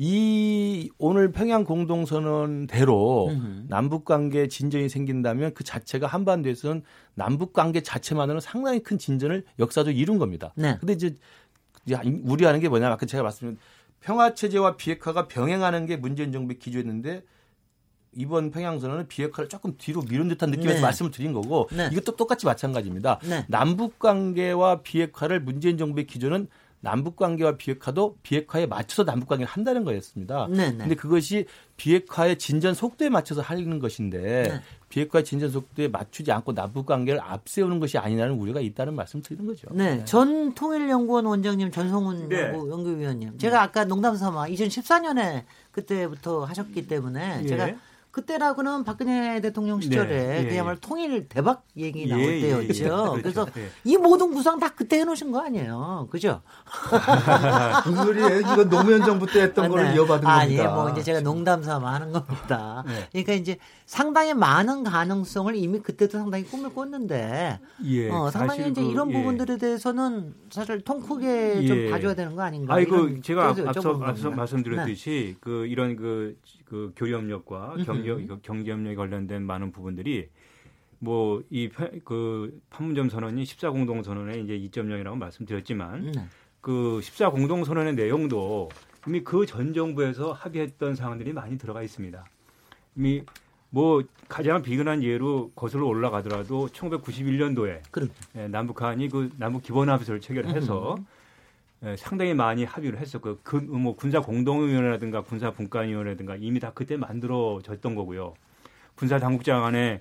[0.00, 3.32] 이 오늘 평양 공동선언대로
[3.66, 6.82] 남북 관계 진전이 생긴다면 그 자체가 한반도에서는
[7.14, 10.52] 남북 관계 자체만으로는 상당히 큰 진전을 역사적으로 이룬 겁니다.
[10.54, 10.76] 네.
[10.78, 11.16] 근데 이제
[12.22, 12.88] 우려하는 게 뭐냐?
[12.88, 13.58] 아까 제가 말씀드린
[14.00, 17.24] 평화 체제와 비핵화가 병행하는 게 문재인 정부의 기조였는데
[18.12, 20.80] 이번 평양선언은 비핵화를 조금 뒤로 미룬 듯한 느낌에서 네.
[20.80, 21.88] 말씀을 드린 거고 네.
[21.92, 23.18] 이것도 똑같이 마찬가지입니다.
[23.24, 23.44] 네.
[23.48, 26.46] 남북 관계와 비핵화를 문재인 정부의 기조는
[26.80, 30.46] 남북 관계와 비핵화도 비핵화에 맞춰서 남북 관계를 한다는 거였습니다.
[30.48, 30.78] 네, 네.
[30.78, 34.60] 근데 그것이 비핵화의 진전 속도에 맞춰서 하는 것인데 네.
[34.88, 39.68] 비핵화 진전 속도에 맞추지 않고 남북 관계를 앞세우는 것이 아니라는 우려가 있다는 말씀 드리는 거죠.
[39.72, 39.96] 네.
[39.96, 40.04] 네.
[40.04, 42.52] 전 통일연구원 원장님 전성훈 네.
[42.52, 43.38] 연구위원님.
[43.38, 47.46] 제가 아까 농담 삼아 2014년에 그때부터 하셨기 때문에 예.
[47.46, 47.72] 제가
[48.18, 50.48] 그때라고는 박근혜 대통령 시절에 네, 예.
[50.48, 52.62] 그야말로 통일 대박 얘기 나올 예, 예 때였죠.
[52.62, 53.18] 예, 그렇죠.
[53.22, 53.68] 그래서 예.
[53.84, 56.42] 이 모든 구상 다 그때 해놓으신 거 아니에요, 그죠?
[57.86, 58.40] 무슨 소리예요?
[58.40, 59.74] 이거 노무현 정부 때 했던 아, 네.
[59.74, 60.32] 걸 이어받은 겁니다.
[60.32, 62.82] 아니에요, 뭐 이제 제가 농담 삼아 하는 겁니다.
[62.86, 63.06] 네.
[63.12, 68.90] 그러니까 이제 상당히 많은 가능성을 이미 그때도 상당히 꿈을 꿨는데, 예, 어, 상당히 이제 그,
[68.90, 72.74] 이런 부분들에 대해서는 사실 통 크게 좀 봐줘야 되는 거 아닌가?
[72.74, 75.36] 아이고 제가 앞서, 앞서 말씀드렸듯이 네.
[75.40, 76.36] 그 이런 그,
[76.68, 80.28] 그 교류협력과 경제 경제 경제협력에 관련된 많은 부분들이
[81.00, 81.68] 뭐 이
[82.04, 86.24] 그 판문점 선언이 14 공동 선언의 이제 2.0이라고 말씀드렸지만 네.
[86.60, 88.68] 그14 공동 선언의 내용도
[89.06, 92.24] 이미 그 전 정부에서 합의했던 사항들이 많이 들어가 있습니다.
[92.96, 93.22] 이미
[93.70, 98.12] 뭐 가장 비근한 예로 거슬러 올라가더라도 1991년도에 그렇죠.
[98.36, 101.02] 예, 남북한이 그 남북 기본 합의서를 체결해서 예,
[101.96, 108.34] 상당히 많이 합의를 했었고 그 뭐 군사 공동위원회라든가 군사 분관위원회라든가 이미 다 그때 만들어졌던 거고요.
[108.96, 110.00] 군사 당국장 안에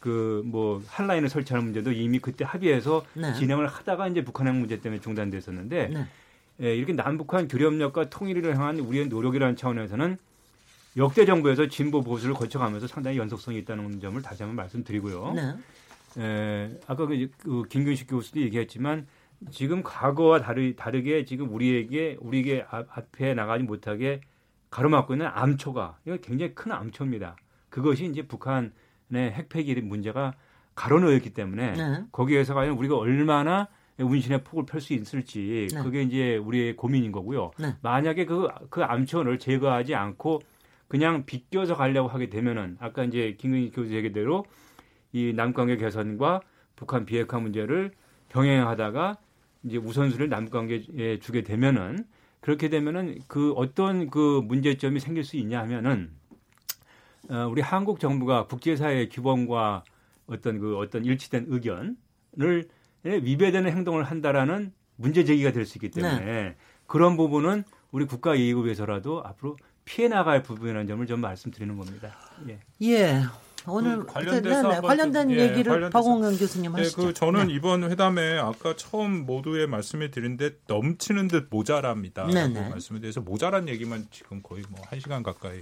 [0.00, 3.32] 그 뭐 한라인을 설치하는 문제도 이미 그때 합의해서 네.
[3.32, 6.06] 진행을 하다가 이제 북한핵 문제 때문에 중단됐었는데 네.
[6.60, 10.18] 예, 이렇게 남북한 교류협력과 통일을 향한 우리의 노력이라는 차원에서는
[10.98, 15.32] 역대 정부에서 진보 보수를 거쳐가면서 상당히 연속성이 있다는 점을 다시 한번 말씀드리고요.
[15.34, 15.54] 네.
[16.18, 19.06] 예, 아까 그, 그 김균식 교수도 얘기했지만
[19.50, 24.20] 지금 과거와 다르, 다르게 지금 우리에게 우리에게 앞에 나가지 못하게
[24.70, 27.36] 가로막고 있는 암초가 이거 굉장히 큰 암초입니다.
[27.68, 28.72] 그것이 이제 북한의
[29.12, 30.34] 핵폐기 문제가
[30.74, 32.04] 가로놓였기 때문에 네.
[32.10, 33.68] 거기에서 과연 우리가 얼마나
[33.98, 35.82] 운신의 폭을 펼 수 있을지 네.
[35.82, 37.52] 그게 이제 우리의 고민인 거고요.
[37.58, 37.76] 네.
[37.82, 40.40] 만약에 그, 그 암초를 제거하지 않고
[40.88, 44.44] 그냥 비껴서 가려고 하게 되면은 아까 이제 김근희 교수 얘기대로
[45.12, 46.40] 이 남관계 개선과
[46.76, 47.92] 북한 비핵화 문제를
[48.30, 49.16] 병행하다가
[49.64, 52.04] 이제 우선순위를 남관계에 주게 되면은
[52.40, 56.10] 그렇게 되면은 그 어떤 그 문제점이 생길 수 있냐 하면은
[57.30, 59.82] 어, 우리 한국 정부가 국제사회의 규범과
[60.26, 61.96] 어떤 그 어떤 일치된 의견을
[63.04, 66.56] 위배되는 행동을 한다라는 문제 제기가 될 수 있기 때문에 네.
[66.86, 72.14] 그런 부분은 우리 국가 이익을 위해서라도 앞으로 피해 나갈 부분이라는 점을 좀 말씀드리는 겁니다.
[72.48, 72.58] 예.
[72.82, 73.22] 예.
[73.66, 77.00] 오늘 그 관련돼서 네, 관련된 좀, 예, 얘기를 박홍근 교수님 하시죠.
[77.00, 77.54] 네, 그 저는 네.
[77.54, 82.26] 이번 회담에 아까 처음 모두에 말씀을 드린 데 넘치는 듯 모자랍니다.
[82.26, 82.68] 네, 네.
[82.68, 85.60] 말씀에 대해서 모자란 얘기만 지금 거의 뭐한 시간 가까이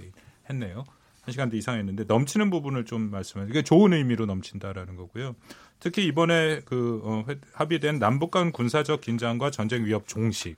[0.49, 0.83] 했네요.
[1.21, 3.45] 한 시간도 이상 했는데 넘치는 부분을 좀 말씀해.
[3.49, 5.35] 이게 좋은 의미로 넘친다라는 거고요.
[5.79, 10.57] 특히 이번에 그 어, 합의된 남북 간 군사적 긴장과 전쟁 위협 종식.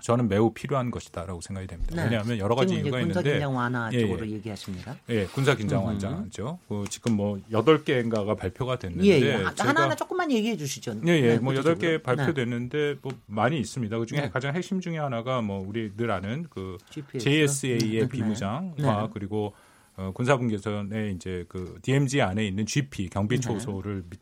[0.00, 1.94] 저는 매우 필요한 것이다라고 생각이 됩니다.
[1.94, 2.04] 네.
[2.04, 4.30] 왜냐하면 여러 가지 이유가 있는데 군사 긴장 완화 예, 쪽으로 예.
[4.32, 4.96] 얘기하십니다.
[5.08, 6.58] 예, 군사 긴장 완화죠.
[6.68, 9.32] 그 지금 뭐 여덟 개인가가 발표가 됐는데 예, 예.
[9.58, 11.00] 하나 하나 조금만 얘기해 주시죠.
[11.06, 11.20] 예, 예.
[11.20, 12.98] 네, 뭐 여덟 개 발표됐는데 네.
[13.02, 13.98] 뭐 많이 있습니다.
[13.98, 14.30] 그 중에 네.
[14.30, 17.24] 가장 핵심 중에 하나가 뭐 우리 늘 아는 그 GPS.
[17.24, 18.08] JSA의 네.
[18.08, 19.08] 비무장화 네.
[19.12, 19.54] 그리고
[19.96, 24.20] 어, 군사분계선에 이제 그 DMZ 안에 있는 GP 경비 초소를 밑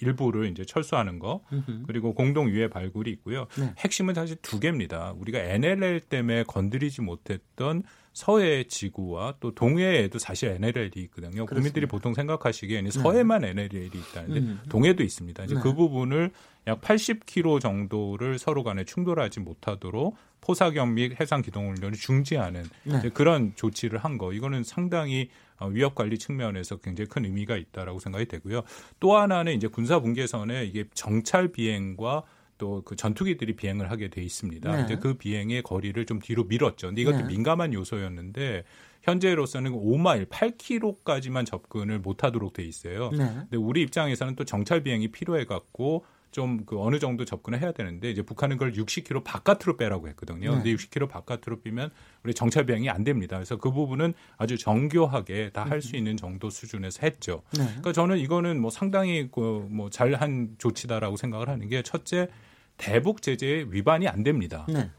[0.00, 1.42] 일부를 이제 철수하는 거
[1.86, 3.46] 그리고 공동 유해 발굴이 있고요.
[3.58, 3.74] 네.
[3.78, 5.14] 핵심은 사실 두 개입니다.
[5.18, 7.82] 우리가 NLL 때문에 건드리지 못했던
[8.12, 11.46] 서해 지구와 또 동해에도 사실 NLL이 있거든요.
[11.46, 11.54] 그렇습니다.
[11.54, 13.00] 국민들이 보통 생각하시기에는 네.
[13.00, 14.60] 서해만 NLL이 있다는데 음.
[14.68, 15.44] 동해도 있습니다.
[15.44, 15.60] 이제 네.
[15.62, 16.32] 그 부분을
[16.66, 23.08] 약 80km 정도를 서로 간에 충돌하지 못하도록 포사경 및 해상 기동 훈련을 중지하는 네.
[23.10, 24.32] 그런 조치를 한 거.
[24.32, 28.62] 이거는 상당히 어, 위협 관리 측면에서 굉장히 큰 의미가 있다라고 생각이 되고요.
[28.98, 32.24] 또 하나는 이제 군사 분계선에 이게 정찰 비행과
[32.60, 34.76] 또그 전투기들이 비행을 하게 돼 있습니다.
[34.76, 34.84] 네.
[34.84, 36.88] 이제 그 비행의 거리를 좀 뒤로 밀었죠.
[36.88, 37.24] 근데 이것도 네.
[37.24, 38.64] 민감한 요소였는데
[39.02, 43.10] 현재로서는 5마일, 8km까지만 접근을 못하도록 돼 있어요.
[43.10, 43.18] 네.
[43.18, 48.10] 근데 우리 입장에서는 또 정찰 비행이 필요해 갖고 좀 그 어느 정도 접근을 해야 되는데
[48.10, 50.50] 이제 북한은 그걸 60km 바깥으로 빼라고 했거든요.
[50.50, 50.56] 네.
[50.56, 51.90] 근데 60km 바깥으로 빼면
[52.22, 53.36] 우리 정찰 비행이 안 됩니다.
[53.36, 57.42] 그래서 그 부분은 아주 정교하게 다 할 수 있는 정도 수준에서 했죠.
[57.56, 57.64] 네.
[57.64, 62.28] 그러니까 저는 이거는 뭐 상당히 그뭐 잘한 조치다라고 생각을 하는 게 첫째
[62.76, 64.66] 대북 제재 위반이 안 됩니다.
[64.68, 64.90] 네.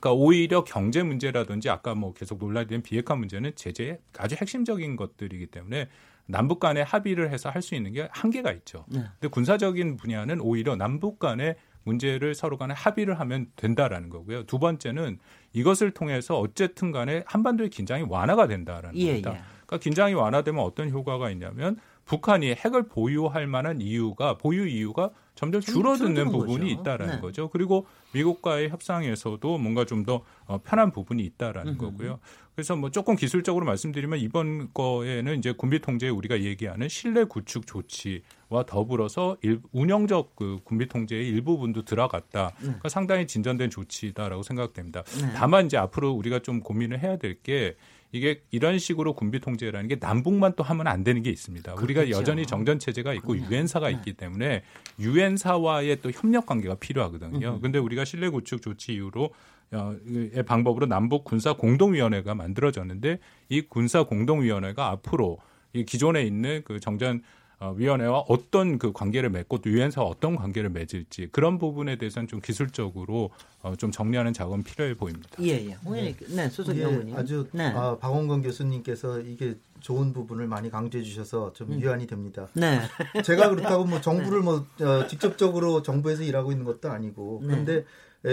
[0.00, 5.88] 그러니까 오히려 경제 문제라든지 아까 뭐 계속 논란된 비핵화 문제는 제재의 아주 핵심적인 것들이기 때문에
[6.26, 8.84] 남북 간에 합의를 해서 할 수 있는 게 한계가 있죠.
[8.88, 9.04] 네.
[9.20, 14.44] 근데 군사적인 분야는 오히려 남북 간에 문제를 서로 간에 합의를 하면 된다라는 거고요.
[14.44, 15.18] 두 번째는
[15.52, 19.34] 이것을 통해서 어쨌든 간에 한반도의 긴장이 완화가 된다라는 예, 겁니다.
[19.34, 19.40] 예.
[19.66, 26.30] 그러니까 긴장이 완화되면 어떤 효과가 있냐면 북한이 핵을 보유할 만한 이유가 보유 이유가 점점 줄어드는
[26.30, 26.80] 부분이 거죠.
[26.80, 27.20] 있다라는 네.
[27.20, 27.48] 거죠.
[27.48, 32.20] 그리고 미국과의 협상에서도 뭔가 좀더 어, 편한 부분이 있다라는 거고요.
[32.54, 38.64] 그래서 뭐 조금 기술적으로 말씀드리면 이번 거에는 이제 군비 통제에 우리가 얘기하는 실내 구축 조치와
[38.66, 42.52] 더불어서 일, 운영적 그 군비 통제의 일부분도 들어갔다.
[42.58, 42.66] 네.
[42.66, 45.02] 그러니까 상당히 진전된 조치다라고 생각됩니다.
[45.02, 45.32] 네.
[45.34, 47.76] 다만 이제 앞으로 우리가 좀 고민을 해야 될게
[48.12, 51.74] 이게 이런 식으로 군비 통제라는 게 남북만 또 하면 안 되는 게 있습니다.
[51.74, 52.00] 그렇겠죠.
[52.02, 53.94] 우리가 여전히 정전 체제가 있고 유엔사가 네.
[53.94, 54.62] 있기 때문에
[54.98, 57.60] 유엔사와의 또 협력 관계가 필요하거든요.
[57.60, 59.30] 근데 우리가 실내 구축 조치 이후로
[59.72, 65.38] 어, 의 방법으로 남북 군사 공동위원회가 만들어졌는데 이 군사 공동위원회가 앞으로
[65.72, 67.22] 이 기존에 있는 그 정전 어,
[67.70, 73.30] 위원회와 어떤 그 관계를 맺고 또 유엔사와 어떤 관계를 맺을지 그런 부분에 대해서는 좀 기술적으로
[73.62, 75.30] 어, 좀 정리하는 작업은 필요해 보입니다.
[75.40, 75.76] 예, 예.
[75.90, 77.66] 네, 네 수석 예, 아주 네.
[77.66, 81.80] 아, 박원건 교수님께서 이게 좋은 부분을 많이 강조해 주셔서 좀 음.
[81.80, 82.48] 위안이 됩니다.
[82.54, 82.80] 네.
[83.22, 87.78] 제가 그렇다고 뭐 정부를 뭐 어, 직접적으로 정부에서 일하고 있는 것도 아니고 그런데 네.
[87.80, 87.84] 예,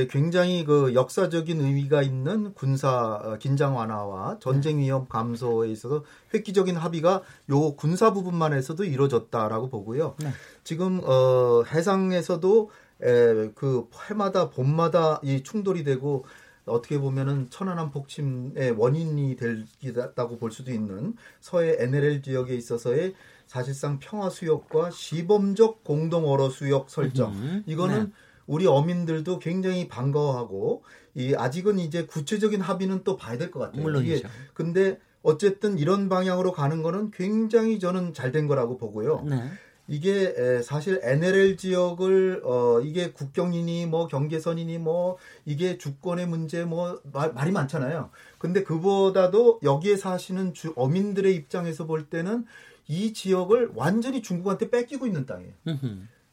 [0.09, 4.83] 굉장히 그 역사적인 의미가 있는 군사 어, 긴장 완화와 전쟁 네.
[4.83, 10.15] 위험 감소에 있어서 획기적인 합의가 요 군사 부분만 해서도 이루어졌다라고 보고요.
[10.19, 10.29] 네.
[10.63, 12.69] 지금 어 해상에서도
[13.01, 16.25] 에, 그 해마다 봄마다 이 충돌이 되고
[16.65, 23.15] 어떻게 보면은 천안함 폭침의 원인이 되다고 볼 수도 있는 서해 NLL 지역에 있어서의
[23.47, 28.11] 사실상 평화 수역과 시범적 공동 어로 수역 설정 이거는 네.
[28.49, 30.83] 우리 어민들도 굉장히 반가워하고
[31.13, 33.83] 이 아직은 이제 구체적인 합의는 또 봐야 될 것 같아요.
[33.83, 34.15] 물론이죠.
[34.15, 39.21] 이게 근데 어쨌든 이런 방향으로 가는 거는 굉장히 저는 잘 된 거라고 보고요.
[39.29, 39.43] 네.
[39.87, 47.33] 이게 사실 NLL 지역을 어 이게 국경이니 뭐 경계선이니 뭐 이게 주권의 문제 뭐 말,
[47.33, 48.09] 말이 많잖아요.
[48.39, 52.45] 근데 그보다도 여기에 사시는 주 어민들의 입장에서 볼 때는
[52.87, 55.53] 이 지역을 완전히 중국한테 뺏기고 있는 땅이에요.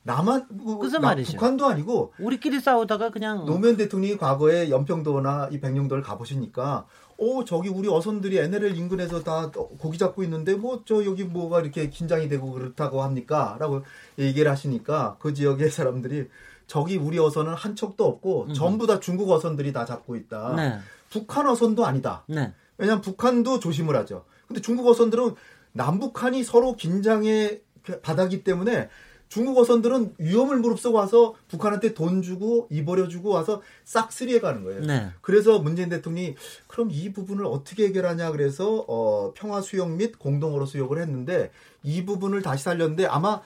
[0.07, 1.33] 남한 뭐, 무슨 말이죠?
[1.33, 6.87] 북한도 아니고 우리끼리 싸우다가 그냥 노무현 대통령이 과거에 연평도나 이 백령도를 가보시니까
[7.19, 11.91] 오 저기 우리 어선들이 NLL 인근에서 다 고기 잡고 있는데 뭐 저 여기 뭐가 이렇게
[11.91, 13.83] 긴장이 되고 그렇다고 합니까?라고
[14.19, 16.29] 얘기를 하시니까 그 지역의 사람들이
[16.69, 18.55] 저기 우리 어선은 한 척도 없고 음.
[18.55, 20.55] 전부 다 중국 어선들이 다 잡고 있다.
[20.57, 20.79] 네.
[21.11, 22.23] 북한 어선도 아니다.
[22.29, 22.53] 네.
[22.79, 24.25] 왜냐하면 북한도 조심을 하죠.
[24.47, 25.35] 근데 중국 어선들은
[25.73, 27.63] 남북한이 서로 긴장의
[28.03, 28.89] 바다기 때문에
[29.29, 34.83] 중국 어선들은 위험을 무릅쓰고 와서 북한한테 돈 주고 입어려주고 와서 싹쓸이해 가는 거예요.
[34.83, 35.11] 네.
[35.21, 36.37] 그래서 문재인 대통령이
[36.67, 41.51] 그럼 이 부분을 어떻게 해결하냐 그래서 어, 평화 수역 및 공동어로 수역을 했는데
[41.83, 43.43] 이 부분을 다시 살렸는데 아마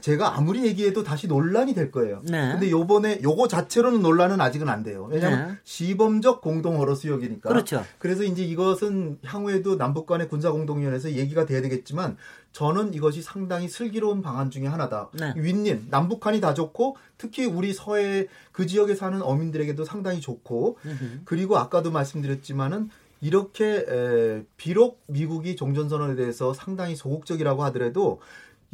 [0.00, 2.20] 제가 아무리 얘기해도 다시 논란이 될 거예요.
[2.24, 2.52] 네.
[2.52, 5.06] 근데 요번에 요거 자체로는 논란은 아직은 안 돼요.
[5.10, 5.54] 왜냐하면 네.
[5.64, 7.48] 시범적 공동 허러 수역이니까.
[7.48, 7.84] 그렇죠.
[7.98, 12.16] 그래서 이제 이것은 향후에도 남북 간의 군사 공동위원회에서 얘기가 돼야 되겠지만
[12.52, 15.10] 저는 이것이 상당히 슬기로운 방안 중의 하나다.
[15.12, 15.32] 네.
[15.36, 21.22] 윈님, 남북한이 다 좋고 특히 우리 서해 그 지역에 사는 어민들에게도 상당히 좋고 으흠.
[21.24, 28.20] 그리고 아까도 말씀드렸지만은 이렇게 에, 비록 미국이 종전선언에 대해서 상당히 소극적이라고 하더라도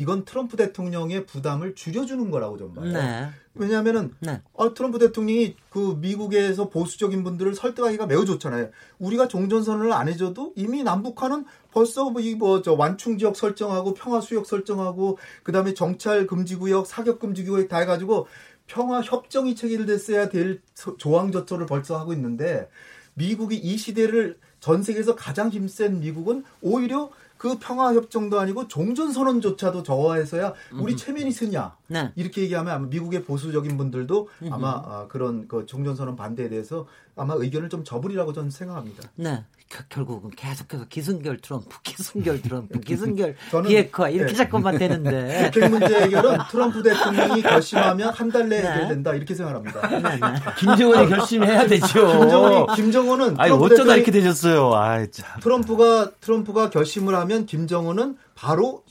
[0.01, 2.91] 이건 트럼프 대통령의 부담을 줄여주는 거라고 좀 봐요.
[2.91, 3.29] 네.
[3.55, 4.41] 왜냐하면은 네.
[4.57, 8.71] 아, 트럼프 대통령이 그 미국에서 보수적인 분들을 설득하기가 매우 좋잖아요.
[8.99, 15.53] 우리가 종전선언을 안 해줘도 이미 남북한은 벌써 뭐이뭐저 완충 지역 설정하고 평화 수역 설정하고 그
[15.53, 18.27] 다음에 정찰 금지 구역, 사격 금지 구역 다 해가지고
[18.67, 20.63] 평화 협정이 체결됐어야 될
[20.97, 22.71] 조항 조처를 벌써 하고 있는데
[23.13, 30.94] 미국이 이 시대를 전 세계에서 가장 힘센 미국은 오히려 그 평화협정도 아니고 종전선언조차도 저하해서야 우리
[30.94, 31.74] 체면이 쓰냐.
[31.87, 32.12] 네.
[32.14, 37.68] 이렇게 얘기하면 아마 미국의 보수적인 분들도 아마 아, 그런 그 종전선언 반대에 대해서 아마 의견을
[37.68, 39.11] 좀 접으리라고 저는 생각합니다.
[39.16, 39.44] 네.
[39.73, 44.37] 그, 결국은 계속해서 기승결 트럼프, 기승결 트럼프, 기승결 비핵화 이렇게 네.
[44.37, 48.68] 자꾸만 되는데 핵 문제 해결은 트럼프 대통령이 결심하면 한 달 내에 네.
[48.68, 49.88] 해결된다 이렇게 생각합니다.
[49.88, 50.18] 네, 네.
[50.59, 52.18] 김정은이 결심해야 되죠.
[52.18, 54.73] 김정은이 김정은은 아니 어쩌다 이렇게 되셨어요.
[54.75, 55.40] 아 참.
[55.40, 58.83] 트럼프가 트럼프가 결심을 하면 김정은은 바로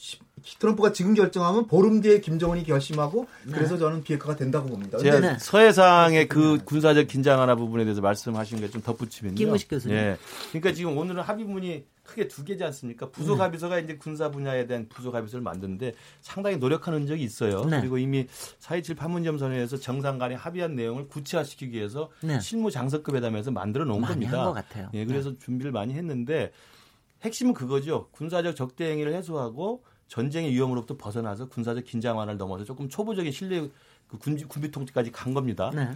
[0.58, 3.52] 트럼프가 지금 결정하면 보름 뒤에 김정은이 결심하고 네.
[3.54, 4.98] 그래서 저는 비핵화가 된다고 봅니다.
[4.98, 5.38] 제가 네.
[5.40, 6.64] 서해상의 그 네.
[6.66, 9.36] 군사적 긴장 하나 부분에 대해서 말씀하신 게 좀 덧붙이면요.
[9.36, 9.98] 김우식 교수님.
[9.98, 10.18] 예.
[10.50, 13.10] 그러니까 지금 오늘은 합의문이 크게 두 개지 않습니까?
[13.10, 13.82] 부속 합의서가 네.
[13.84, 17.66] 이제 군사 분야에 대한 부속 합의서를 만드는데 상당히 노력하는 적이 있어요.
[17.66, 17.80] 네.
[17.80, 18.26] 그리고 이미
[18.60, 22.40] 4.27 판문점 선언에서 정상 간에 합의한 내용을 구체화시키기 위해서 네.
[22.40, 24.54] 실무 장석급 회담에서 만들어 놓은 겁니다.
[24.94, 25.38] 예, 그래서 네.
[25.40, 26.52] 준비를 많이 했는데
[27.24, 28.08] 핵심은 그거죠.
[28.12, 33.70] 군사적 적대 행위를 해소하고 전쟁의 위험으로부터 벗어나서 군사적 긴장 완화를 넘어서 조금 초보적인 신뢰
[34.08, 35.72] 그 군비, 군비 통제까지 간 겁니다.
[35.74, 35.90] 네.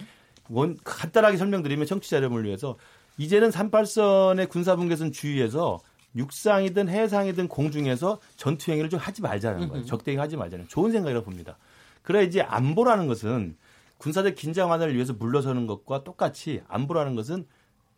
[0.49, 2.77] 원, 간단하게 설명드리면 청취자 여러분을 위해서
[3.17, 5.79] 이제는 38선의 군사분계선 주위에서
[6.15, 9.85] 육상이든 해상이든 공중에서 전투 행위를 좀 하지 말자는 거예요.
[9.85, 11.57] 적대행위 하지 말자는 좋은 생각이라고 봅니다.
[12.03, 13.57] 그래 이제 안보라는 것은
[13.97, 17.47] 군사적 긴장 완화를 위해서 물러서는 것과 똑같이 안보라는 것은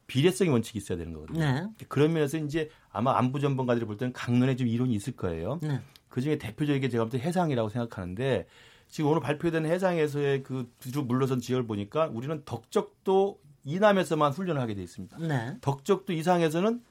[0.08, 1.40] 비례성의 원칙이 있어야 되는 거거든요.
[1.40, 1.68] 네.
[1.90, 5.60] 그런 면에서 이제 아마 안보 전문가들이 볼 때는 강론에 좀 이론이 있을 거예요.
[5.62, 5.82] 네.
[6.16, 8.48] 그 중에 대표적인 제가 볼 때 해상이라고 생각하는데
[8.88, 14.82] 지금 오늘 발표된 해상에서의 그 뒤로 물러선 지역을 보니까 우리는 덕적도 이남에서만 훈련을 하게 돼
[14.84, 15.18] 있습니다.
[15.18, 15.58] 네.
[15.60, 16.82] 덕적도 이상에서는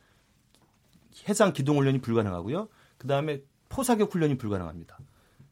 [1.27, 2.69] 해상 기동 훈련이 불가능하고요.
[2.99, 4.99] 그 다음에 포사격 훈련이 불가능합니다.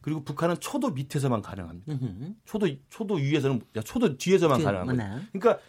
[0.02, 1.94] 그리고 북한은 초도 밑에서만 가능합니다.
[2.44, 4.92] 초도 초도 위에서는 초도 뒤에서만 그, 거예요.
[4.92, 5.22] 네.
[5.32, 5.62] 그러니까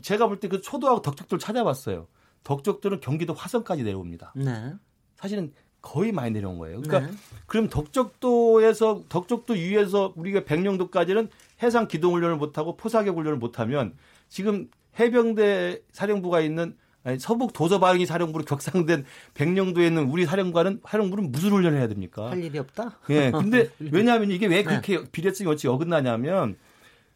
[0.00, 2.06] 제가 볼 때 그 초도하고 덕적도를 찾아봤어요.
[2.44, 4.32] 덕적도는 경기도 화성까지 내려옵니다.
[4.36, 4.72] 네.
[5.16, 6.80] 사실은 거의 많이 내려온 거예요.
[6.80, 7.18] 그러니까 네.
[7.46, 11.28] 그럼 덕적도에서 덕적도 위에서 우리가 백령도까지는
[11.62, 13.94] 해상 기동 훈련을 못 하고 포사격 훈련을 못 하면
[14.28, 21.50] 지금 해병대 사령부가 있는 아니, 서북 도서방위 사령부로 격상된 백령도에 있는 우리 사령관은 사령부는 무슨
[21.50, 22.30] 훈련을 해야 됩니까?
[22.30, 23.00] 할 일이 없다.
[23.10, 23.32] 예.
[23.32, 25.04] 근데 왜냐하면 이게 왜 그렇게 네.
[25.10, 26.56] 비례성이 원칙이 어긋나냐면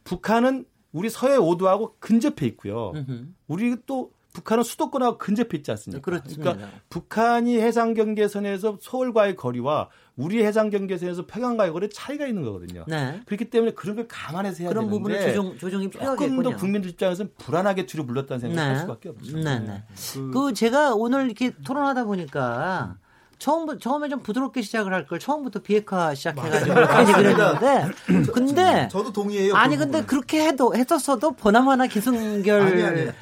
[0.03, 2.93] 북한은 우리 서해 오도하고 근접해 있고요.
[3.47, 6.05] 우리 또 북한은 수도권하고 근접해 있지 않습니까?
[6.05, 6.53] 그렇습니다.
[6.53, 12.85] 그러니까 북한이 해상 경계선에서 서울과의 거리와 우리 해상 경계선에서 평양과의 거리 차이가 있는 거거든요.
[12.87, 13.23] 네.
[13.25, 15.91] 그렇기 때문에 그런 걸 감안해서 해야 그런 되는데 부분을 조정 조정이.
[15.91, 18.69] 조금 더 국민들 입장에서는 불안하게 뒤로 물렀다는 생각을 네.
[18.69, 19.39] 할 수밖에 없죠.
[19.39, 19.83] 네, 네.
[20.15, 22.97] 그, 그 제가 오늘 이렇게 토론하다 보니까
[23.39, 27.89] 처음 처음에 좀 부드럽게 시작을 할 걸 처음부터 비핵화 시작해가지고 괜히 그랬는데
[28.33, 29.55] 근데 저, 도 동의해요.
[29.55, 33.15] 아니 그 근데 그렇게 해도 했었어도 보나마나 기승결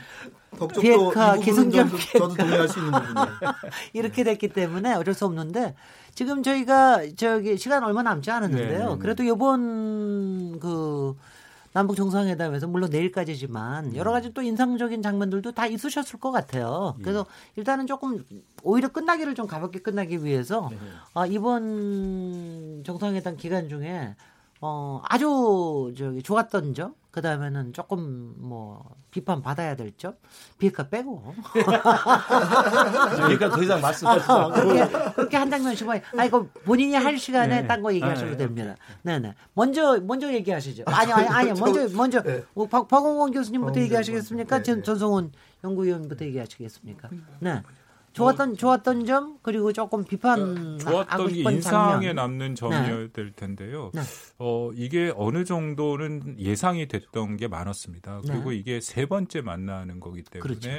[0.80, 3.54] 비핵화 기승결 저도 동의할 수 있는 부분이에요.
[3.92, 5.74] 이렇게 됐기 때문에 어쩔 수 없는데
[6.14, 8.68] 지금 저희가 저기 시간 얼마 남지 않았는데요.
[8.68, 8.84] 네네.
[8.84, 8.98] 네, 네.
[8.98, 11.16] 그래도 이번 그
[11.72, 16.94] 남북 정상회담에서 물론 내일까지지만 여러 가지 또 인상적인 장면들도 다 있으셨을 것 같아요.
[17.02, 18.24] 그래서 일단은 조금
[18.62, 20.70] 오히려 끝나기를 좀 가볍게 끝나기 위해서
[21.14, 24.14] 아, 이번 정상회담 기간 중에
[24.60, 30.16] 어, 아주 저기 좋았던 점, 그 다음에는 조금 뭐 비판 받아야 될 점,
[30.59, 31.22] 비핵화 빼고.
[33.14, 37.61] 그러니까 더 이상 말씀하시 어, 그렇게, 그렇게 한 장면씩 뭐, 아, 이거 본인이 할 시간에
[37.61, 37.68] 네.
[37.68, 38.37] 딴거 얘기하셔도 아, 네.
[38.37, 38.74] 됩니다.
[39.03, 39.33] 네네.
[39.53, 40.83] 먼저, 먼저 얘기하시죠.
[40.88, 42.42] 아니, 아니, 아니, 먼저, 먼저, 네.
[42.53, 44.64] 뭐, 박, 박원권 교수님부터 얘기하시겠습니까?
[44.64, 45.31] 전, 전성훈
[45.62, 47.11] 연구위원부터 얘기하시겠습니까?
[47.38, 47.62] 네.
[48.14, 52.16] 좋았던 좋았던 점 그리고 조금 비판 네, 좋았던 게 인상에 장면.
[52.16, 53.09] 남는 점이어야 네.
[53.12, 53.90] 될 텐데요.
[53.92, 54.00] 네.
[54.38, 58.22] 어 이게 어느 정도는 예상이 됐던 게 많았습니다.
[58.27, 58.57] 그리고 네.
[58.57, 60.70] 이게 세 번째 만나는 거기 때문에 그렇죠.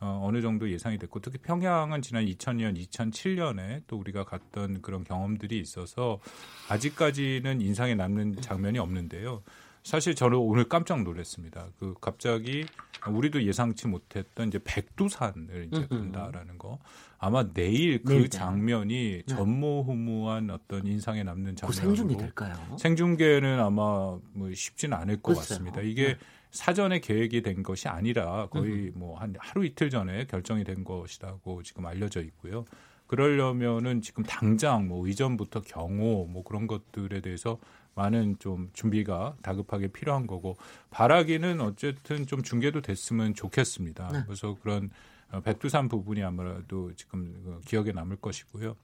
[0.00, 5.58] 어, 어느 정도 예상이 됐고 특히 평양은 지난 2000년, 2007년에 또 우리가 갔던 그런 경험들이
[5.58, 6.20] 있어서
[6.68, 9.42] 아직까지는 인상에 남는 장면이 없는데요.
[9.88, 11.68] 사실 저는 오늘 깜짝 놀랐습니다.
[11.78, 12.66] 그 갑자기
[13.08, 16.78] 우리도 예상치 못했던 이제 백두산을 이제 간다라는 거.
[17.16, 19.34] 아마 내일 그 네, 장면이 네.
[19.34, 22.54] 전무후무한 어떤 인상에 남는 장면으로 생중계 될까요?
[22.78, 25.40] 생중계는 아마 뭐 쉽지는 않을 것 글쎄요.
[25.40, 25.80] 같습니다.
[25.80, 26.16] 이게 네.
[26.50, 31.86] 사전에 계획이 된 것이 아니라 거의 뭐 한 하루 이틀 전에 결정이 된 것이라고 지금
[31.86, 32.66] 알려져 있고요.
[33.06, 37.58] 그러려면은 지금 당장 뭐 이전부터 경호 뭐 그런 것들에 대해서
[37.98, 40.56] 많은 좀 준비가 다급하게 필요한 거고
[40.90, 44.08] 바라기는 어쨌든 좀 중계도 됐으면 좋겠습니다.
[44.12, 44.22] 네.
[44.24, 44.90] 그래서 그런
[45.30, 48.76] 어, 백두산 부분이 아무래도 지금 그 기억에 남을 것이고요.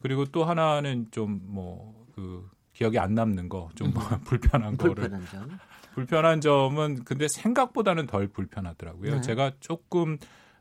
[0.00, 3.92] 그리고 또 하나는 좀 뭐 그 기억에 안 남는 거좀 음.
[4.24, 5.58] 불편한 거를 불편한 점.
[5.94, 9.16] 불편한 점은 근데 생각보다는 덜 불편하더라고요.
[9.16, 9.20] 네.
[9.20, 10.18] 제가 조금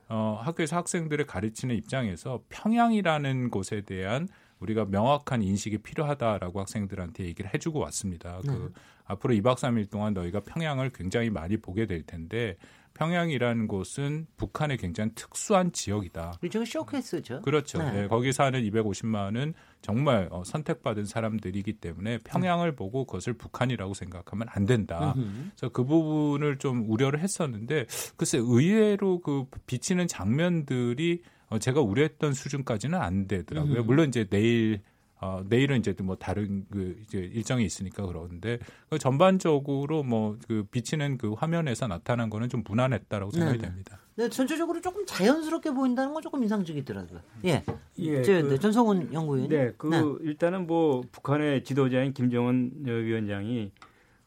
[0.09, 4.27] 어, 학교에서 학생들을 가르치는 입장에서 평양이라는 곳에 대한
[4.61, 8.39] 우리가 명확한 인식이 필요하다라고 학생들한테 얘기를 해주고 왔습니다.
[8.41, 8.53] 그 네.
[8.53, 8.73] 그
[9.05, 12.55] 앞으로 2박 3일 동안 너희가 평양을 굉장히 많이 보게 될 텐데
[12.93, 16.33] 평양이라는 곳은 북한의 굉장히 특수한 지역이다.
[16.41, 17.41] 일종의 쇼케이스죠.
[17.41, 17.79] 그렇죠.
[17.79, 18.01] 네.
[18.01, 24.65] 네, 거기 사는 250만은 정말 어, 선택받은 사람들이기 때문에 평양을 보고 그것을 북한이라고 생각하면 안
[24.65, 25.15] 된다.
[25.15, 27.87] 그래서 그 부분을 좀 우려를 했었는데
[28.17, 33.81] 글쎄 의외로 그 비치는 장면들이 어, 제가 우려했던 수준까지는 안 되더라고요.
[33.81, 33.85] 음.
[33.85, 34.81] 물론 이제 내일
[35.19, 38.57] 어, 내일은 이제 뭐 다른 그 이제 일정이 있으니까 그러는데
[38.89, 43.69] 그 전반적으로 뭐 그 비치는 그 화면에서 나타난 거는 좀 무난했다라고 생각이 네네.
[43.69, 43.99] 됩니다.
[44.15, 47.19] 네, 전체적으로 조금 자연스럽게 보인다는 건 조금 인상적이더라고요.
[47.45, 47.63] 예,
[47.99, 49.49] 예, 제, 그, 네, 전성훈 연구위원.
[49.49, 50.01] 네, 그 네.
[50.21, 53.71] 일단은 뭐 북한의 지도자인 김정은 위원장이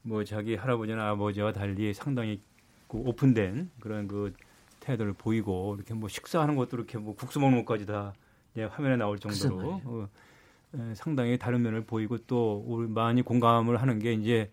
[0.03, 2.41] 뭐 자기 할아버지나 아버지와 달리 상당히
[2.89, 4.33] 그 오픈된 그런 그
[4.85, 8.12] 태도를 보이고 이렇게 뭐 식사하는 것도 이렇게 뭐 국수 먹는 것까지 다
[8.57, 10.09] 예, 화면에 나올 정도로 어,
[10.74, 14.51] 에, 상당히 다른 면을 보이고 또 우리 많이 공감을 하는 게 이제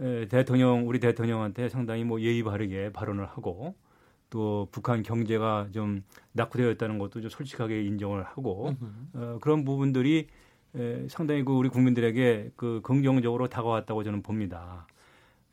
[0.00, 3.74] 에, 대통령 우리 대통령한테 상당히 뭐 예의 바르게 발언을 하고
[4.28, 6.02] 또 북한 경제가 좀
[6.32, 8.74] 낙후되어 있다는 것도 좀 솔직하게 인정을 하고
[9.14, 10.28] 어, 그런 부분들이
[10.74, 14.86] 에, 상당히 그 우리 국민들에게 그 긍정적으로 다가왔다고 저는 봅니다.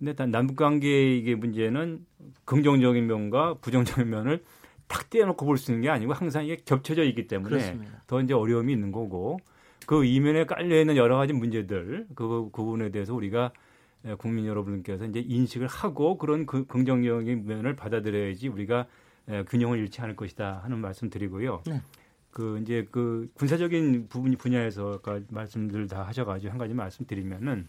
[0.01, 2.03] 근데 단 남북 관계의 이게 문제는
[2.45, 4.43] 긍정적인 면과 부정적인 면을
[4.87, 8.01] 탁 떼어놓고 볼 수 있는 게 아니고 항상 이게 겹쳐져 있기 때문에 그렇습니다.
[8.07, 9.39] 더 이제 어려움이 있는 거고
[9.85, 13.51] 그 이면에 깔려 있는 여러 가지 문제들 그, 그 부분에 대해서 우리가
[14.17, 18.87] 국민 여러분께서 이제 인식을 하고 그런 그 긍정적인 면을 받아들여야지 우리가
[19.49, 21.61] 균형을 잃지 않을 것이다 하는 말씀 드리고요.
[21.67, 21.79] 네.
[22.31, 24.99] 그 이제 그 군사적인 부분 분야에서
[25.29, 27.67] 말씀들 다 하셔가지고 한 가지 말씀드리면은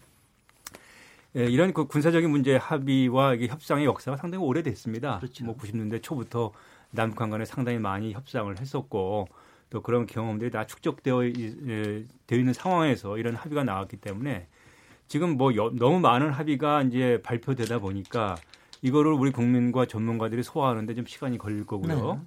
[1.35, 5.17] 예, 이런 그 군사적인 문제 합의와 협상의 역사가 상당히 오래됐습니다.
[5.19, 5.45] 그렇죠.
[5.45, 6.51] 뭐 90년대 초부터
[6.91, 9.27] 남북한 간에 상당히 많이 협상을 했었고
[9.69, 14.47] 또 그런 경험들이 다 축적되어 예, 되어 있는 상황에서 이런 합의가 나왔기 때문에
[15.07, 18.35] 지금 뭐 여, 너무 많은 합의가 이제 발표되다 보니까
[18.83, 22.21] 이거를 우리 국민과 전문가들이 소화하는데 좀 시간이 걸릴 거고요.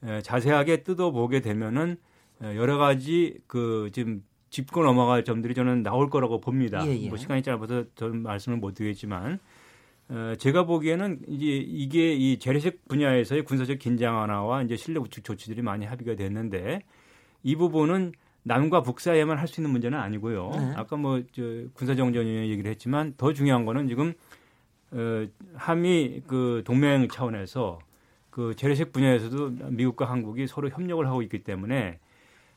[0.00, 0.16] 네.
[0.16, 1.96] 에, 자세하게 뜯어보게 되면은
[2.42, 4.22] 여러 가지 그 지금
[4.56, 6.82] 짚고 넘어갈 점들이 저는 나올 거라고 봅니다.
[6.86, 7.08] 예, 예.
[7.10, 9.38] 뭐 시간이 짧아서 저는 말씀을 못 드리겠지만
[10.08, 15.60] 어, 제가 보기에는 이제 이게 이 재래식 분야에서의 군사적 긴장 완화와 이제 실내 구축 조치들이
[15.60, 16.80] 많이 합의가 됐는데
[17.42, 18.12] 이 부분은
[18.44, 20.50] 남과 북 사이에만 할 수 있는 문제는 아니고요.
[20.54, 20.72] 네.
[20.76, 21.42] 아까 뭐 저
[21.74, 24.14] 군사정전위원 얘기를 했지만 더 중요한 거는 지금
[24.92, 27.78] 어, 한미 그 동맹 차원에서
[28.30, 31.98] 그 재래식 분야에서도 미국과 한국이 서로 협력을 하고 있기 때문에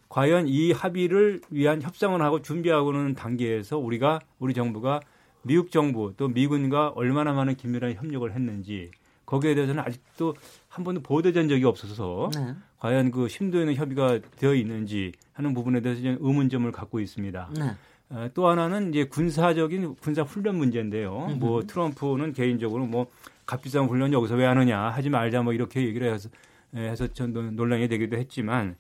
[0.10, 5.00] 과연 이 합의를 위한 협상을 하고 준비하고는 단계에서 우리가 우리 정부가
[5.44, 8.92] 미국 정부 또 미군과 얼마나 많은 긴밀한 협력을 했는지
[9.26, 10.34] 거기에 대해서는 아직도
[10.68, 12.56] 한 번도 보도된 적이 없어서 네.
[12.80, 17.50] 과연 그 심도 있는 협의가 되어 있는지 하는 부분에 대해서 좀 의문점을 갖고 있습니다.
[17.56, 17.72] 네.
[18.10, 21.28] 어, 또 하나는 이제 군사적인 군사 훈련 문제인데요.
[21.28, 21.38] 음흠.
[21.38, 23.06] 뭐 트럼프는 개인적으로 뭐
[23.46, 26.30] 값비싼 훈련 여기서 왜 하느냐 하지 말자 뭐 이렇게 얘기를 해서
[26.76, 28.76] 해서 전 논란이 되기도 했지만 어,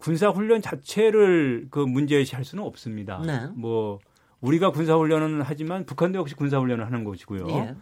[0.00, 3.22] 군사 훈련 자체를 그 문제시할 수는 없습니다.
[3.24, 3.46] 네.
[3.54, 3.98] 뭐
[4.40, 7.48] 우리가 군사 훈련은 하지만 북한도 역시 군사 훈련을 하는 것이고요.
[7.48, 7.74] 예.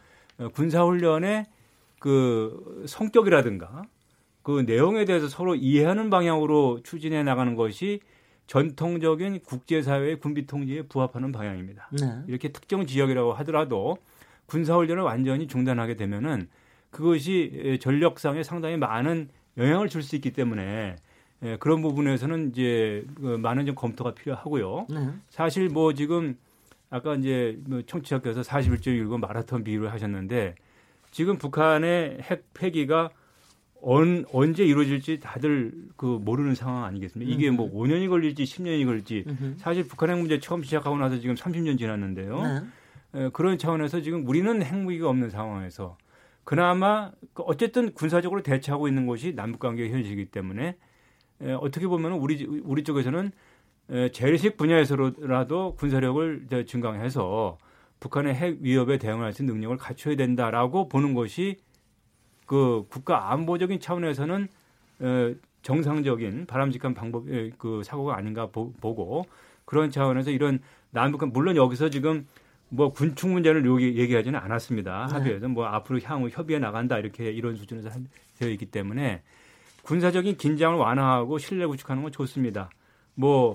[0.44, 1.46] 어, 군사 훈련의
[1.98, 3.82] 그 성격이라든가
[4.42, 8.00] 그 내용에 대해서 서로 이해하는 방향으로 추진해 나가는 것이
[8.46, 11.88] 전통적인 국제사회의 군비 통제에 부합하는 방향입니다.
[12.00, 12.22] 네.
[12.28, 13.96] 이렇게 특정 지역이라고 하더라도
[14.46, 16.48] 군사훈련을 완전히 중단하게 되면은
[16.90, 20.96] 그것이 전력상에 상당히 많은 영향을 줄 수 있기 때문에
[21.42, 24.86] 예, 그런 부분에서는 이제 그 많은 좀 검토가 필요하고요.
[24.88, 25.10] 네.
[25.28, 26.36] 사실 뭐 지금
[26.88, 30.54] 아까 이제 뭐 청취자께서 41.19 마라톤 비유를 하셨는데
[31.10, 33.10] 지금 북한의 핵 폐기가
[33.82, 37.30] 언, 언제 이루어질지 다들 그 모르는 상황 아니겠습니까?
[37.30, 39.24] 이게 뭐 5년이 걸릴지 10년이 걸릴지
[39.58, 42.42] 사실 북한 핵 문제 처음 시작하고 나서 지금 30년 지났는데요.
[42.42, 42.60] 네.
[43.14, 45.96] 에, 그런 차원에서 지금 우리는 핵무기가 없는 상황에서
[46.44, 50.76] 그나마 그 어쨌든 군사적으로 대처하고 있는 것이 남북 관계 현실이기 때문에
[51.42, 53.30] 에, 어떻게 보면 우리 우리 쪽에서는
[53.90, 57.58] 에, 재래식 분야에서라도 군사력을 증강해서
[58.00, 61.56] 북한의 핵 위협에 대응할 수 있는 능력을 갖춰야 된다라고 보는 것이
[62.46, 64.48] 그 국가 안보적인 차원에서는
[65.02, 69.26] 에, 정상적인 바람직한 방법의 그 사고가 아닌가 보, 고
[69.64, 70.60] 그런 차원에서 이런
[70.90, 72.26] 남북한 물론 여기서 지금
[72.68, 75.06] 뭐 군축 문제를 여기 얘기하지는 않았습니다.
[75.06, 75.12] 네.
[75.12, 77.90] 합의에서 뭐 앞으로 향후 협의해 나간다 이렇게 이런 수준에서
[78.38, 79.22] 되어 있기 때문에
[79.86, 82.70] 군사적인 긴장을 완화하고 신뢰 구축하는 건 좋습니다.
[83.14, 83.54] 뭐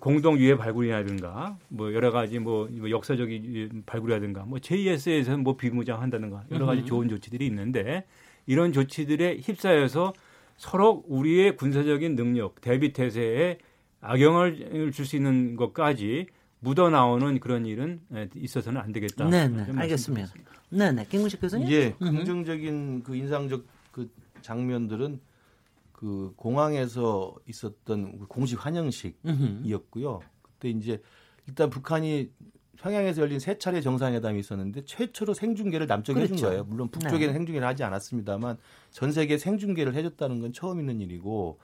[0.00, 6.66] 공동 유해 발굴이라든가 뭐 여러 가지 뭐, 뭐 역사적인 발굴이라든가 뭐 JS에서 뭐 비무장한다든가 여러
[6.66, 8.04] 가지 좋은 조치들이 있는데
[8.46, 10.12] 이런 조치들에 휩싸여서
[10.56, 13.58] 서로 우리의 군사적인 능력 대비 태세에
[14.00, 16.26] 악영을 줄 수 있는 것까지
[16.58, 18.00] 묻어 나오는 그런 일은
[18.34, 19.28] 있어서는 안 되겠다.
[19.28, 19.64] 네, 네.
[19.76, 20.32] 알겠습니다.
[20.70, 21.06] 네, 네.
[21.08, 21.70] 김구식 교수님.
[21.70, 24.08] 예, 긍정적인 그 인상적 그
[24.42, 25.20] 장면들은
[26.02, 30.20] 그 공항에서 있었던 그 공식 환영식이었고요.
[30.42, 31.00] 그때 이제
[31.46, 32.28] 일단 북한이
[32.76, 36.34] 평양에서 열린 세 차례 정상회담이 있었는데 최초로 생중계를 남쪽에 그렇죠.
[36.34, 36.64] 해준 거예요.
[36.64, 37.32] 물론 북쪽에는 네.
[37.32, 38.58] 생중계를 하지 않았습니다만
[38.90, 41.60] 전 세계 생중계를 해줬다는 건 처음 있는 일이고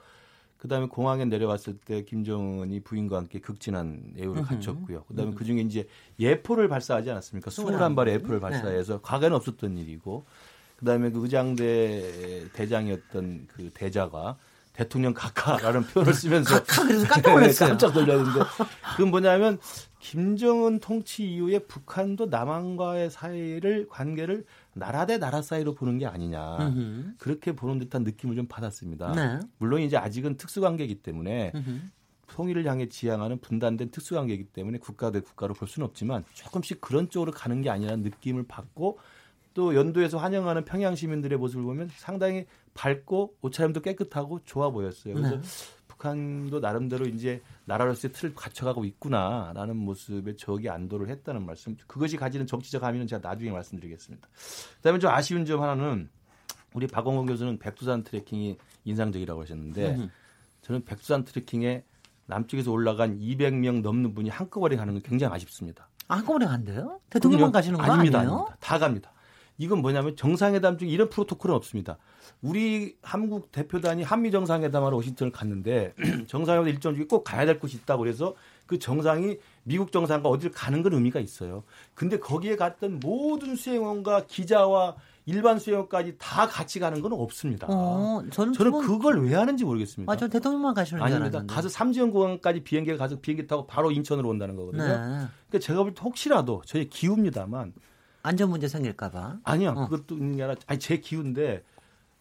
[0.55, 5.03] 그다음에 공항에 내려왔을 때 김정은이 부인과 함께 극진한 애우를 갖췄고요.
[5.03, 5.85] 그다음에 그중에 이제
[6.17, 7.51] 예포를 발사하지 않았습니까?
[7.51, 8.99] 21발의 예포를 발사해서 네.
[9.01, 10.23] 과거에는 없었던 일이고
[10.79, 14.37] 그다음에 그 의장대 대장이었던 그 대자가
[14.71, 17.69] 대통령 각하라는 표현을 쓰면서 각하 그래서 깜짝 놀랐어요.
[17.69, 18.39] 깜짝 놀랐는데
[18.95, 19.59] 그건 뭐냐면
[19.99, 27.15] 김정은 통치 이후에 북한도 남한과의 사이를 관계를 나라 대 나라 사이로 보는 게 아니냐 으흠.
[27.17, 29.11] 그렇게 보는 듯한 느낌을 좀 받았습니다.
[29.11, 29.39] 네.
[29.57, 31.91] 물론 이제 아직은 특수관계이기 때문에 으흠.
[32.27, 37.33] 통일을 향해 지향하는 분단된 특수관계이기 때문에 국가 대 국가로 볼 수는 없지만 조금씩 그런 쪽으로
[37.33, 38.99] 가는 게 아니라는 느낌을 받고
[39.59, 42.45] 또 연도에서 환영하는 평양 시민들의 모습을 보면 상당히
[42.75, 45.15] 밝고 옷차림도 깨끗하고 좋아 보였어요.
[45.15, 45.41] 그래서 네.
[45.89, 51.75] 북한도 나름대로 이제 나라로서의 틀을 갖춰가고 있구나라는 모습에 저기 안도를 했다는 말씀.
[51.87, 54.29] 그것이 가지는 정치적 함의는 제가 나중에 말씀드리겠습니다.
[54.77, 56.07] 그다음에 좀 아쉬운 점 하나는
[56.73, 60.09] 우리 박원곤 교수는 백두산 트레킹이 인상적이라고 하셨는데
[60.61, 61.83] 저는 백두산 트레킹에
[62.27, 65.89] 남쪽에서 올라간 200명 넘는 분이 한꺼번에 가는 건 굉장히 아쉽습니다.
[66.07, 67.01] 한꺼번에 간대요?
[67.09, 68.35] 대통령만 가시는 거 아닙니다, 아니에요?
[68.35, 68.57] 아닙니다.
[68.61, 69.11] 다 갑니다.
[69.59, 71.97] 이건 뭐냐면 정상회담 중에 이런 프로토콜은 없습니다.
[72.41, 75.93] 우리 한국 대표단이 한미 정상회담하러 워싱턴을 갔는데
[76.27, 78.35] 정상회담 일정 중에 꼭 가야 될 곳이 있다고 그래서
[78.65, 81.63] 그 정상이 미국 정상과 어디를 가는 건 의미가 있어요.
[81.93, 84.95] 근데 거기에 갔던 모든 수행원과 기자와
[85.25, 87.67] 일반 수행원까지 다 같이 가는 건 없습니다.
[87.69, 90.11] 어, 저는, 저는 그걸 왜 하는지 모르겠습니다.
[90.11, 91.43] 아, 저 대통령만 가시는 줄 아닙니다.
[91.45, 94.83] 가서 삼지연 공항까지 비행기에 가서 비행기 타고 바로 인천으로 온다는 거거든요.
[94.83, 95.27] 네.
[95.49, 97.73] 그러니까 제가 볼 때 혹시라도 저희 기후입니다만
[98.21, 99.39] 안전 문제 생길까봐.
[99.43, 99.87] 아니요, 어.
[99.87, 101.63] 그것도 있는 게 아니라, 아니 제 기운데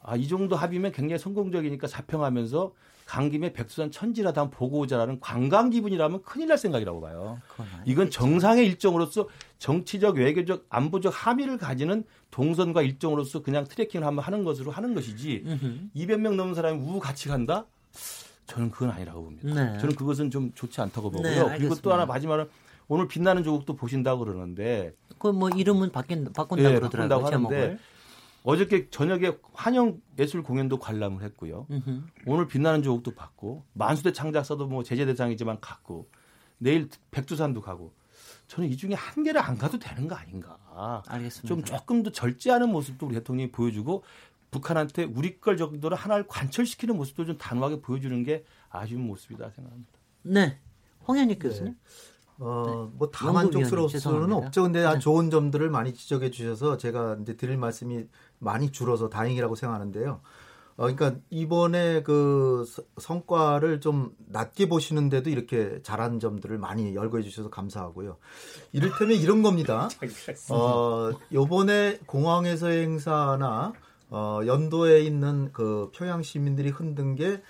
[0.00, 2.72] 아, 이 정도 합의면 굉장히 성공적이니까 자평하면서
[3.04, 7.40] 간 김에 백두산 천지라도 한번 보고 오자라는 관광 기분이라면 큰일 날 생각이라고 봐요.
[7.86, 9.28] 이건 정상의 일정으로서
[9.58, 15.90] 정치적, 외교적, 안보적 함의를 가지는 동선과 일정으로서 그냥 트레킹을 한번 하는 것으로 하는 것이지 으흠.
[15.96, 17.64] 200명 넘는 사람이 우우 같이 간다?
[18.46, 19.54] 저는 그건 아니라고 봅니다.
[19.54, 19.78] 네.
[19.78, 21.48] 저는 그것은 좀 좋지 않다고 보고요.
[21.48, 22.48] 네, 그리고 또 하나 마지막으로
[22.88, 27.26] 오늘 빛나는 조국도 보신다고 그러는데 그 뭐 이름은 바뀐 바꾼다고 네, 그러더라고요.
[27.26, 27.78] 하는데
[28.44, 31.66] 어저께 저녁에 환영 예술 공연도 관람을 했고요.
[31.70, 32.06] 으흠.
[32.26, 36.08] 오늘 빛나는 조국도 봤고 만수대 창작사도 뭐 제재 대상이지만 갔고
[36.58, 37.92] 내일 백두산도 가고
[38.46, 40.56] 저는 이 중에 한 개를 안 가도 되는 거 아닌가.
[41.06, 41.48] 알겠습니다.
[41.48, 44.04] 좀 조금 더 절제하는 모습도 우리 대통령이 보여주고
[44.50, 49.92] 북한한테 우리 걸 정도로 하나를 관철시키는 모습도 좀 단호하게 보여주는 게 아쉬운 모습이다 생각합니다.
[50.22, 50.58] 네.
[51.06, 51.72] 홍현익 교수님.
[51.74, 51.78] 네.
[52.38, 54.62] 어, 뭐 다 만족스러울 수는 없죠.
[54.62, 58.06] 근데 아, 좋은 점들을 많이 지적해 주셔서 제가 이제 드릴 말씀이
[58.38, 60.20] 많이 줄어서 다행이라고 생각하는데요.
[60.76, 62.64] 어, 그러니까 이번에 그
[62.98, 68.16] 성과를 좀 낮게 보시는데도 이렇게 잘한 점들을 많이 열거해 주셔서 감사하고요.
[68.72, 69.88] 이를테면 이런 겁니다.
[70.52, 73.72] 어, 요번에 공항에서의 행사나
[74.10, 77.42] 어, 연도에 있는 그 평양 시민들이 흔든 게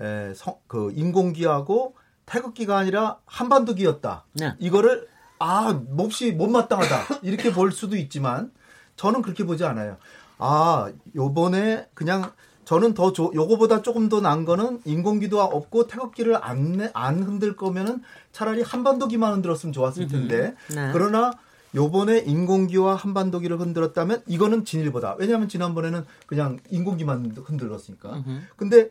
[0.00, 1.95] 에, 성, 그 인공기하고
[2.26, 4.24] 태극기가 아니라 한반도기였다.
[4.34, 4.54] 네.
[4.58, 5.08] 이거를
[5.38, 8.50] 아 몹시 못마땅하다 이렇게 볼 수도 있지만
[8.96, 9.96] 저는 그렇게 보지 않아요.
[10.38, 12.32] 아 요번에 그냥
[12.64, 18.02] 저는 더 조, 요거보다 조금 더 난 거는 인공기도 없고 태극기를 안, 안 흔들 거면은
[18.32, 20.90] 차라리 한반도기만 흔들었으면 좋았을 텐데 네.
[20.92, 21.30] 그러나
[21.76, 28.24] 요번에 인공기와 한반도기를 흔들었다면 이거는 진일보다 왜냐하면 지난번에는 그냥 인공기만 흔들었으니까
[28.56, 28.90] 근데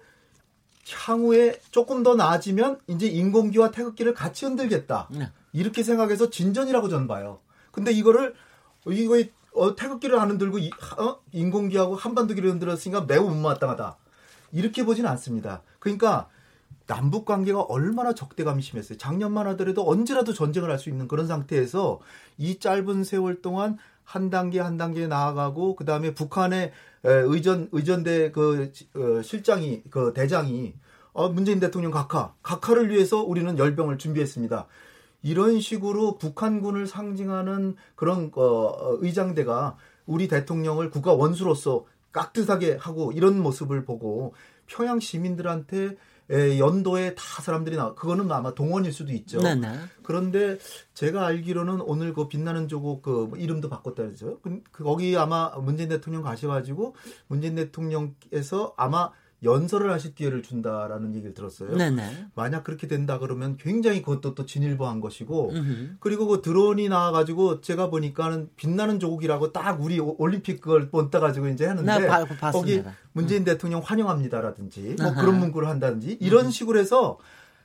[0.89, 5.07] 향후에 조금 더 나아지면 이제 인공기와 태극기를 같이 흔들겠다.
[5.11, 5.29] 네.
[5.53, 7.39] 이렇게 생각해서 진전이라고 저는 봐요.
[7.71, 8.35] 근데 이거를
[8.87, 9.23] 이거
[9.53, 11.17] 어, 태극기를 안 흔들고 이, 어?
[11.31, 13.97] 인공기하고 한반도기를 흔들었으니까 매우 못마땅하다.
[14.51, 15.61] 이렇게 보지는 않습니다.
[15.79, 16.27] 그러니까
[16.87, 18.97] 남북 관계가 얼마나 적대감이 심했어요.
[18.97, 21.99] 작년만 하더라도 언제라도 전쟁을 할 수 있는 그런 상태에서
[22.37, 26.71] 이 짧은 세월 동안 한 단계 한 단계 나아가고 그 다음에 북한의
[27.11, 30.73] 의전 의전대 그 어, 실장이 그 대장이
[31.13, 34.67] 어, 문재인 대통령 각하 각하를 위해서 우리는 열병을 준비했습니다.
[35.23, 43.85] 이런 식으로 북한군을 상징하는 그런 어, 의장대가 우리 대통령을 국가 원수로서 깍듯하게 하고 이런 모습을
[43.85, 44.33] 보고
[44.67, 45.97] 평양 시민들한테
[46.31, 49.39] 에, 연도에 다 사람들이 나 그거는 아마 동원일 수도 있죠.
[49.41, 49.67] 네네.
[50.01, 50.57] 그런데
[50.95, 54.39] 제가 알기로는 오늘 그 빛나는 조국 그 이름도 바꿨다 그러죠.
[54.41, 56.95] 그, 그, 거기 아마 문재인 대통령 가셔가지고
[57.27, 59.11] 문재인 대통령께서 아마
[59.45, 61.75] 연설을 하실 기회를 준다라는 얘기를 들었어요.
[61.75, 62.27] 네네.
[62.35, 65.97] 만약 그렇게 된다 그러면 굉장히 그것도 또 진일보한 것이고 으흠.
[65.99, 71.65] 그리고 그 드론이 나와가지고 제가 보니까는 빛나는 조국이라고 딱 우리 올림픽 그걸 본따 가지고 이제
[71.65, 72.83] 하는데 네, 바, 거기
[73.13, 73.45] 문재인 음.
[73.45, 77.17] 대통령 환영합니다라든지 뭐 그런 문구를 한다든지 이런 식으로 해서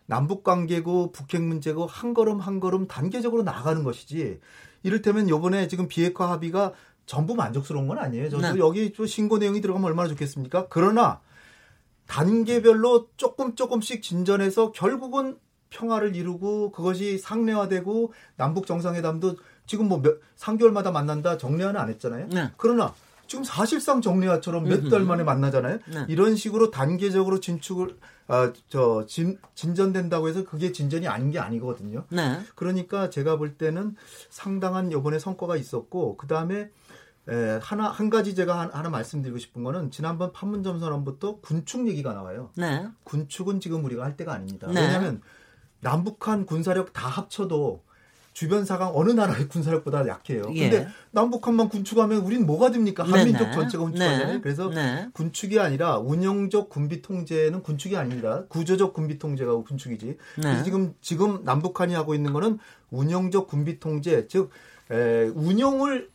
[0.06, 4.40] 남북 관계고 북핵 문제고 한 걸음 한 걸음 단계적으로 나가는 것이지
[4.82, 6.72] 이를테면 요번에 지금 비핵화 합의가
[7.06, 8.28] 전부 만족스러운 건 아니에요.
[8.28, 8.58] 저도 네.
[8.60, 10.66] 여기 또 신고 내용이 들어가면 얼마나 좋겠습니까?
[10.68, 11.20] 그러나
[12.10, 15.38] 단계별로 조금 조금씩 진전해서 결국은
[15.70, 19.36] 평화를 이루고 그것이 상례화되고 남북 정상회담도
[19.66, 22.26] 지금 뭐 몇, 3개월마다 만난다 정례화는 안 했잖아요.
[22.32, 22.50] 네.
[22.56, 22.92] 그러나
[23.28, 25.78] 지금 사실상 정례화처럼 몇 달 만에 만나잖아요.
[25.86, 26.04] 네.
[26.08, 27.96] 이런 식으로 단계적으로 진축을
[28.26, 32.04] 아, 저 진, 진전된다고 해서 그게 진전이 아닌 게 아니거든요.
[32.10, 32.40] 네.
[32.56, 33.94] 그러니까 제가 볼 때는
[34.30, 36.70] 상당한 요번에 성과가 있었고 그다음에
[37.28, 42.50] 에, 하나 한 가지 제가 하나 말씀드리고 싶은 거는 지난번 판문점 선언부터 군축 얘기가 나와요.
[42.56, 42.86] 네.
[43.04, 44.68] 군축은 지금 우리가 할 때가 아닙니다.
[44.68, 44.80] 네.
[44.80, 45.20] 왜냐하면
[45.80, 47.82] 남북한 군사력 다 합쳐도
[48.32, 50.44] 주변 사강 어느 나라의 군사력보다 약해요.
[50.54, 50.70] 예.
[50.70, 53.02] 근데 남북한만 군축하면 우린 뭐가 됩니까?
[53.02, 53.52] 한민족 네네.
[53.52, 54.34] 전체가 군축하잖아요.
[54.34, 54.40] 네.
[54.40, 55.08] 그래서 네.
[55.12, 58.44] 군축이 아니라 운영적 군비 통제는 군축이 아닙니다.
[58.48, 60.16] 구조적 군비 통제가 군축이지.
[60.42, 60.62] 네.
[60.62, 62.58] 지금 지금 남북한이 하고 있는 거는
[62.90, 64.50] 운영적 군비 통제, 즉
[64.90, 66.08] 에, 운영을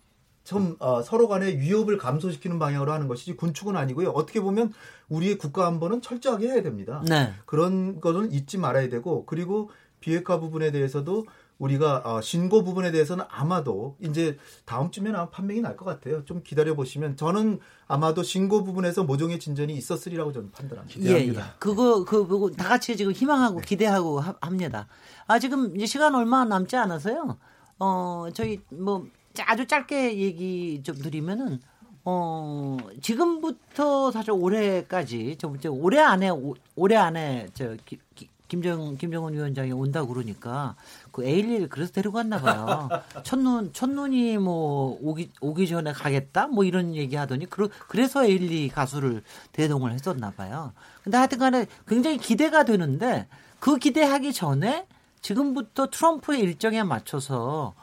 [0.46, 4.12] 좀 어, 서로 간의 위협을 감소시키는 방향으로 하는 것이지 군축은 아니고요.
[4.12, 4.72] 어떻게 보면
[5.10, 7.04] 우리의 국가 안보는 철저하게 해야 됩니다.
[7.10, 7.34] 네.
[7.46, 11.26] 그런 것은 잊지 말아야 되고 그리고 비핵화 부분에 대해서도
[11.58, 16.24] 우리가 어, 신고 부분에 대해서는 아마도 이제 다음 주면 아마 판명이 날 것 같아요.
[16.26, 20.94] 좀 기다려 보시면 저는 아마도 신고 부분에서 모종의 진전이 있었으리라고 저는 판단합니다.
[21.00, 21.42] 기대합니다.
[21.42, 21.52] 예, 예.
[21.58, 23.66] 그거 그 그거 다 같이 지금 희망하고 네.
[23.66, 24.88] 기대하고 하, 합니다.
[25.28, 27.38] 아 지금 시간 얼마 남지 않아서요.
[27.80, 29.08] 어 저희 뭐
[29.44, 31.60] 아주 짧게 얘기 좀 드리면은
[32.04, 36.30] 어 지금부터 사실 올해까지 저 올해 안에
[36.76, 40.76] 올해 안에 저 기, 기, 김정 김정은 위원장이 온다 그러니까
[41.12, 42.90] 그 에일리를 그래서 데리고 갔나 봐요.
[43.24, 49.24] 첫눈 첫눈이 뭐 오기 오기 전에 가겠다 뭐 이런 얘기 하더니 그러, 그래서 에일리 가수를
[49.52, 50.74] 대동을 했었나 봐요.
[51.04, 53.28] 근데 하여튼간에 굉장히 기대가 되는데
[53.60, 54.86] 그 기대하기 전에
[55.22, 57.74] 지금부터 트럼프의 일정에 맞춰서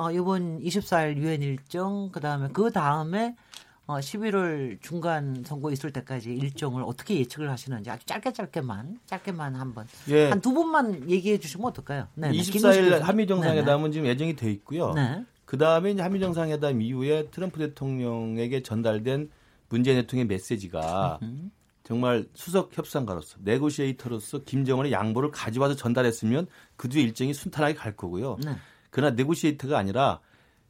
[0.00, 3.36] 어 이번 24일 유엔 일정 그다음에 그 다음에
[3.86, 9.86] 어, 11월 중간 선거 있을 때까지 일정을 어떻게 예측을 하시는지 아주 짧게 짧게만 짧게만 한번
[10.08, 10.30] 예.
[10.30, 12.08] 한두 분만 얘기해 주시면 어떨까요?
[12.14, 14.94] 네, 24일 한미 정상회담은 지금 예정이 돼 있고요.
[14.94, 15.22] 네.
[15.44, 19.28] 그 다음에 이제 한미 정상회담 이후에 트럼프 대통령에게 전달된
[19.68, 21.20] 문재인 대통령의 메시지가
[21.84, 26.46] 정말 수석 협상가로서 네고시에이터로서 김정은의 양보를 가져와서 전달했으면
[26.76, 28.38] 그 뒤에 일정이 순탄하게 갈 거고요.
[28.42, 28.52] 네.
[28.90, 30.20] 그러나 네고시에이터가 아니라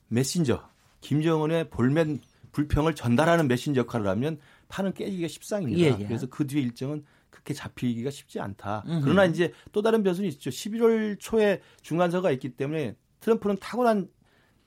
[0.09, 0.69] 메신저
[1.01, 2.21] 김정은의 볼멘
[2.53, 5.81] 불평을 전달하는 메신저 역할을 하면 판은 깨지기가 십상입니다.
[5.81, 6.07] 예, 예.
[6.07, 8.85] 그래서 그 뒤에 일정은 그렇게 잡히기가 쉽지 않다.
[8.87, 9.01] 음흠.
[9.03, 10.51] 그러나 이제 또 다른 변수는 있죠.
[10.51, 14.09] 11월 초에 중간선거가 있기 때문에 트럼프는 탁월한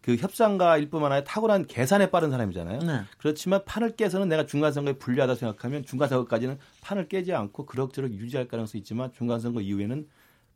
[0.02, 2.80] 그 협상가일 뿐만 아니라 탁월한 계산에 빠른 사람이잖아요.
[2.80, 3.02] 네.
[3.18, 9.14] 그렇지만 판을 깨서는 내가 중간선거에 불리하다 생각하면 중간선거까지는 판을 깨지 않고 그럭저럭 유지할 가능성이 있지만
[9.14, 10.08] 중간선거 이후에는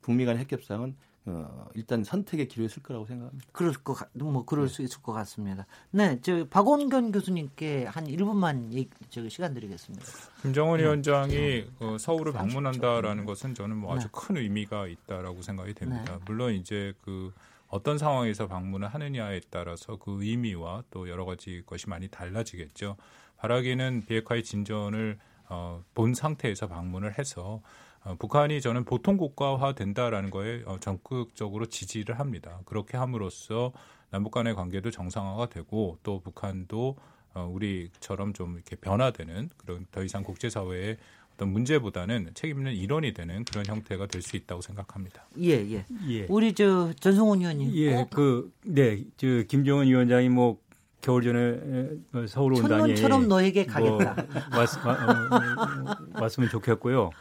[0.01, 0.95] 북미 간의 핵협상은
[1.29, 3.45] 어, 일단 선택의 기로에 쓸 거라고 생각합니다.
[3.51, 4.73] 그럴 것, 같, 뭐 그럴 네.
[4.73, 5.65] 수 있을 것 같습니다.
[5.91, 10.05] 네, 저 박원견 교수님께 한 1분만 얘기, 저 시간 드리겠습니다.
[10.41, 10.83] 김정은 네.
[10.83, 14.11] 위원장이 어, 서울을 방문한다라는 것은 저는 뭐 아주 네.
[14.13, 16.17] 큰 의미가 있다라고 생각이 됩니다.
[16.17, 16.23] 네.
[16.25, 17.33] 물론 이제 그
[17.67, 22.95] 어떤 상황에서 방문을 하느냐에 따라서 그 의미와 또 여러 가지 것이 많이 달라지겠죠.
[23.35, 25.19] 바라기는 비핵화의 진전을
[25.49, 27.61] 어, 본 상태에서 방문을 해서
[28.03, 32.59] 어, 북한이 저는 보통 국가화 된다라는 거에 어, 적극적으로 지지를 합니다.
[32.65, 33.71] 그렇게 함으로써
[34.09, 36.95] 남북 간의 관계도 정상화가 되고 또 북한도
[37.33, 40.97] 어, 우리처럼 좀 이렇게 변화되는 그런 더 이상 국제사회의
[41.35, 45.25] 어떤 문제보다는 책임 있는 일원이 되는 그런 형태가 될 수 있다고 생각합니다.
[45.39, 45.85] 예, 예.
[46.09, 46.25] 예.
[46.29, 47.71] 우리 저 전성훈 의원님.
[47.75, 50.57] 예, 그, 네, 저 김정은 위원장이 뭐
[51.01, 52.69] 겨울 전에 서울 온다니.
[52.95, 54.15] 천문처럼 너에게 가겠다.
[54.51, 57.11] 뭐, 왔, 어, 왔으면 좋겠고요.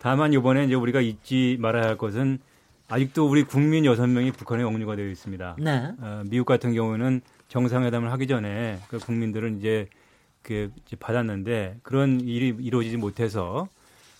[0.00, 2.38] 다만 이번에 이제 우리가 잊지 말아야 할 것은
[2.88, 5.56] 아직도 우리 국민 여섯 명이 북한에 억류가 되어 있습니다.
[5.60, 5.92] 네.
[6.00, 9.88] 어, 미국 같은 경우는 정상회담을 하기 전에 그 국민들은 이제
[10.42, 13.68] 그 이제 받았는데 그런 일이 이루어지지 못해서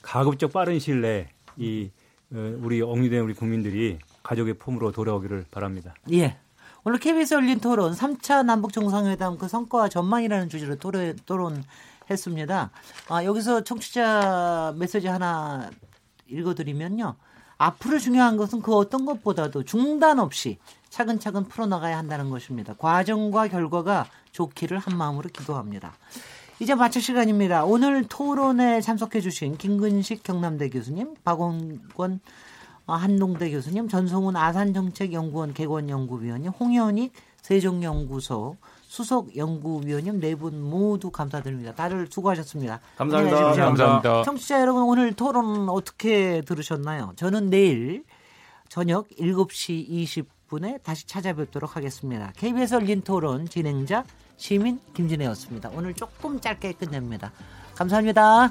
[0.02, 1.90] 가급적 빠른 시일 내에 이
[2.32, 5.94] 어, 우리 억류된 우리 국민들이 가족의 품으로 돌아오기를 바랍니다.
[6.12, 6.36] 예.
[6.84, 11.64] 오늘 KBS 열린 토론 3차 남북 정상회담 그 성과와 전망이라는 주제로 토론, 토론
[12.10, 12.70] 했습니다.
[13.08, 15.70] 아, 여기서 청취자 메시지 하나
[16.28, 17.16] 읽어드리면요.
[17.58, 20.58] 앞으로 중요한 것은 그 어떤 것보다도 중단 없이
[20.88, 22.74] 차근차근 풀어나가야 한다는 것입니다.
[22.74, 25.92] 과정과 결과가 좋기를 한마음으로 기도합니다.
[26.58, 27.64] 이제 마칠 시간입니다.
[27.64, 32.20] 오늘 토론에 참석해 주신 김근식 경남대 교수님, 박원권
[32.86, 38.56] 한동대 교수님, 전성훈 아산정책연구원 개원연구위원님, 홍현익 세종연구소
[38.90, 41.72] 수석 연구위원님 네 분 모두 감사드립니다.
[41.76, 42.80] 다들 수고하셨습니다.
[42.96, 43.54] 감사합니다.
[43.54, 44.22] 감사합니다.
[44.24, 47.12] 청취자 여러분 오늘 토론 어떻게 들으셨나요?
[47.14, 48.02] 저는 내일
[48.68, 49.88] 저녁 7시
[50.48, 52.32] 20분에 다시 찾아뵙도록 하겠습니다.
[52.36, 54.02] KBS 열린 토론 진행자
[54.36, 55.70] 시민 김진혜였습니다.
[55.72, 57.30] 오늘 조금 짧게 끝냅니다.
[57.76, 58.50] 감사합니다.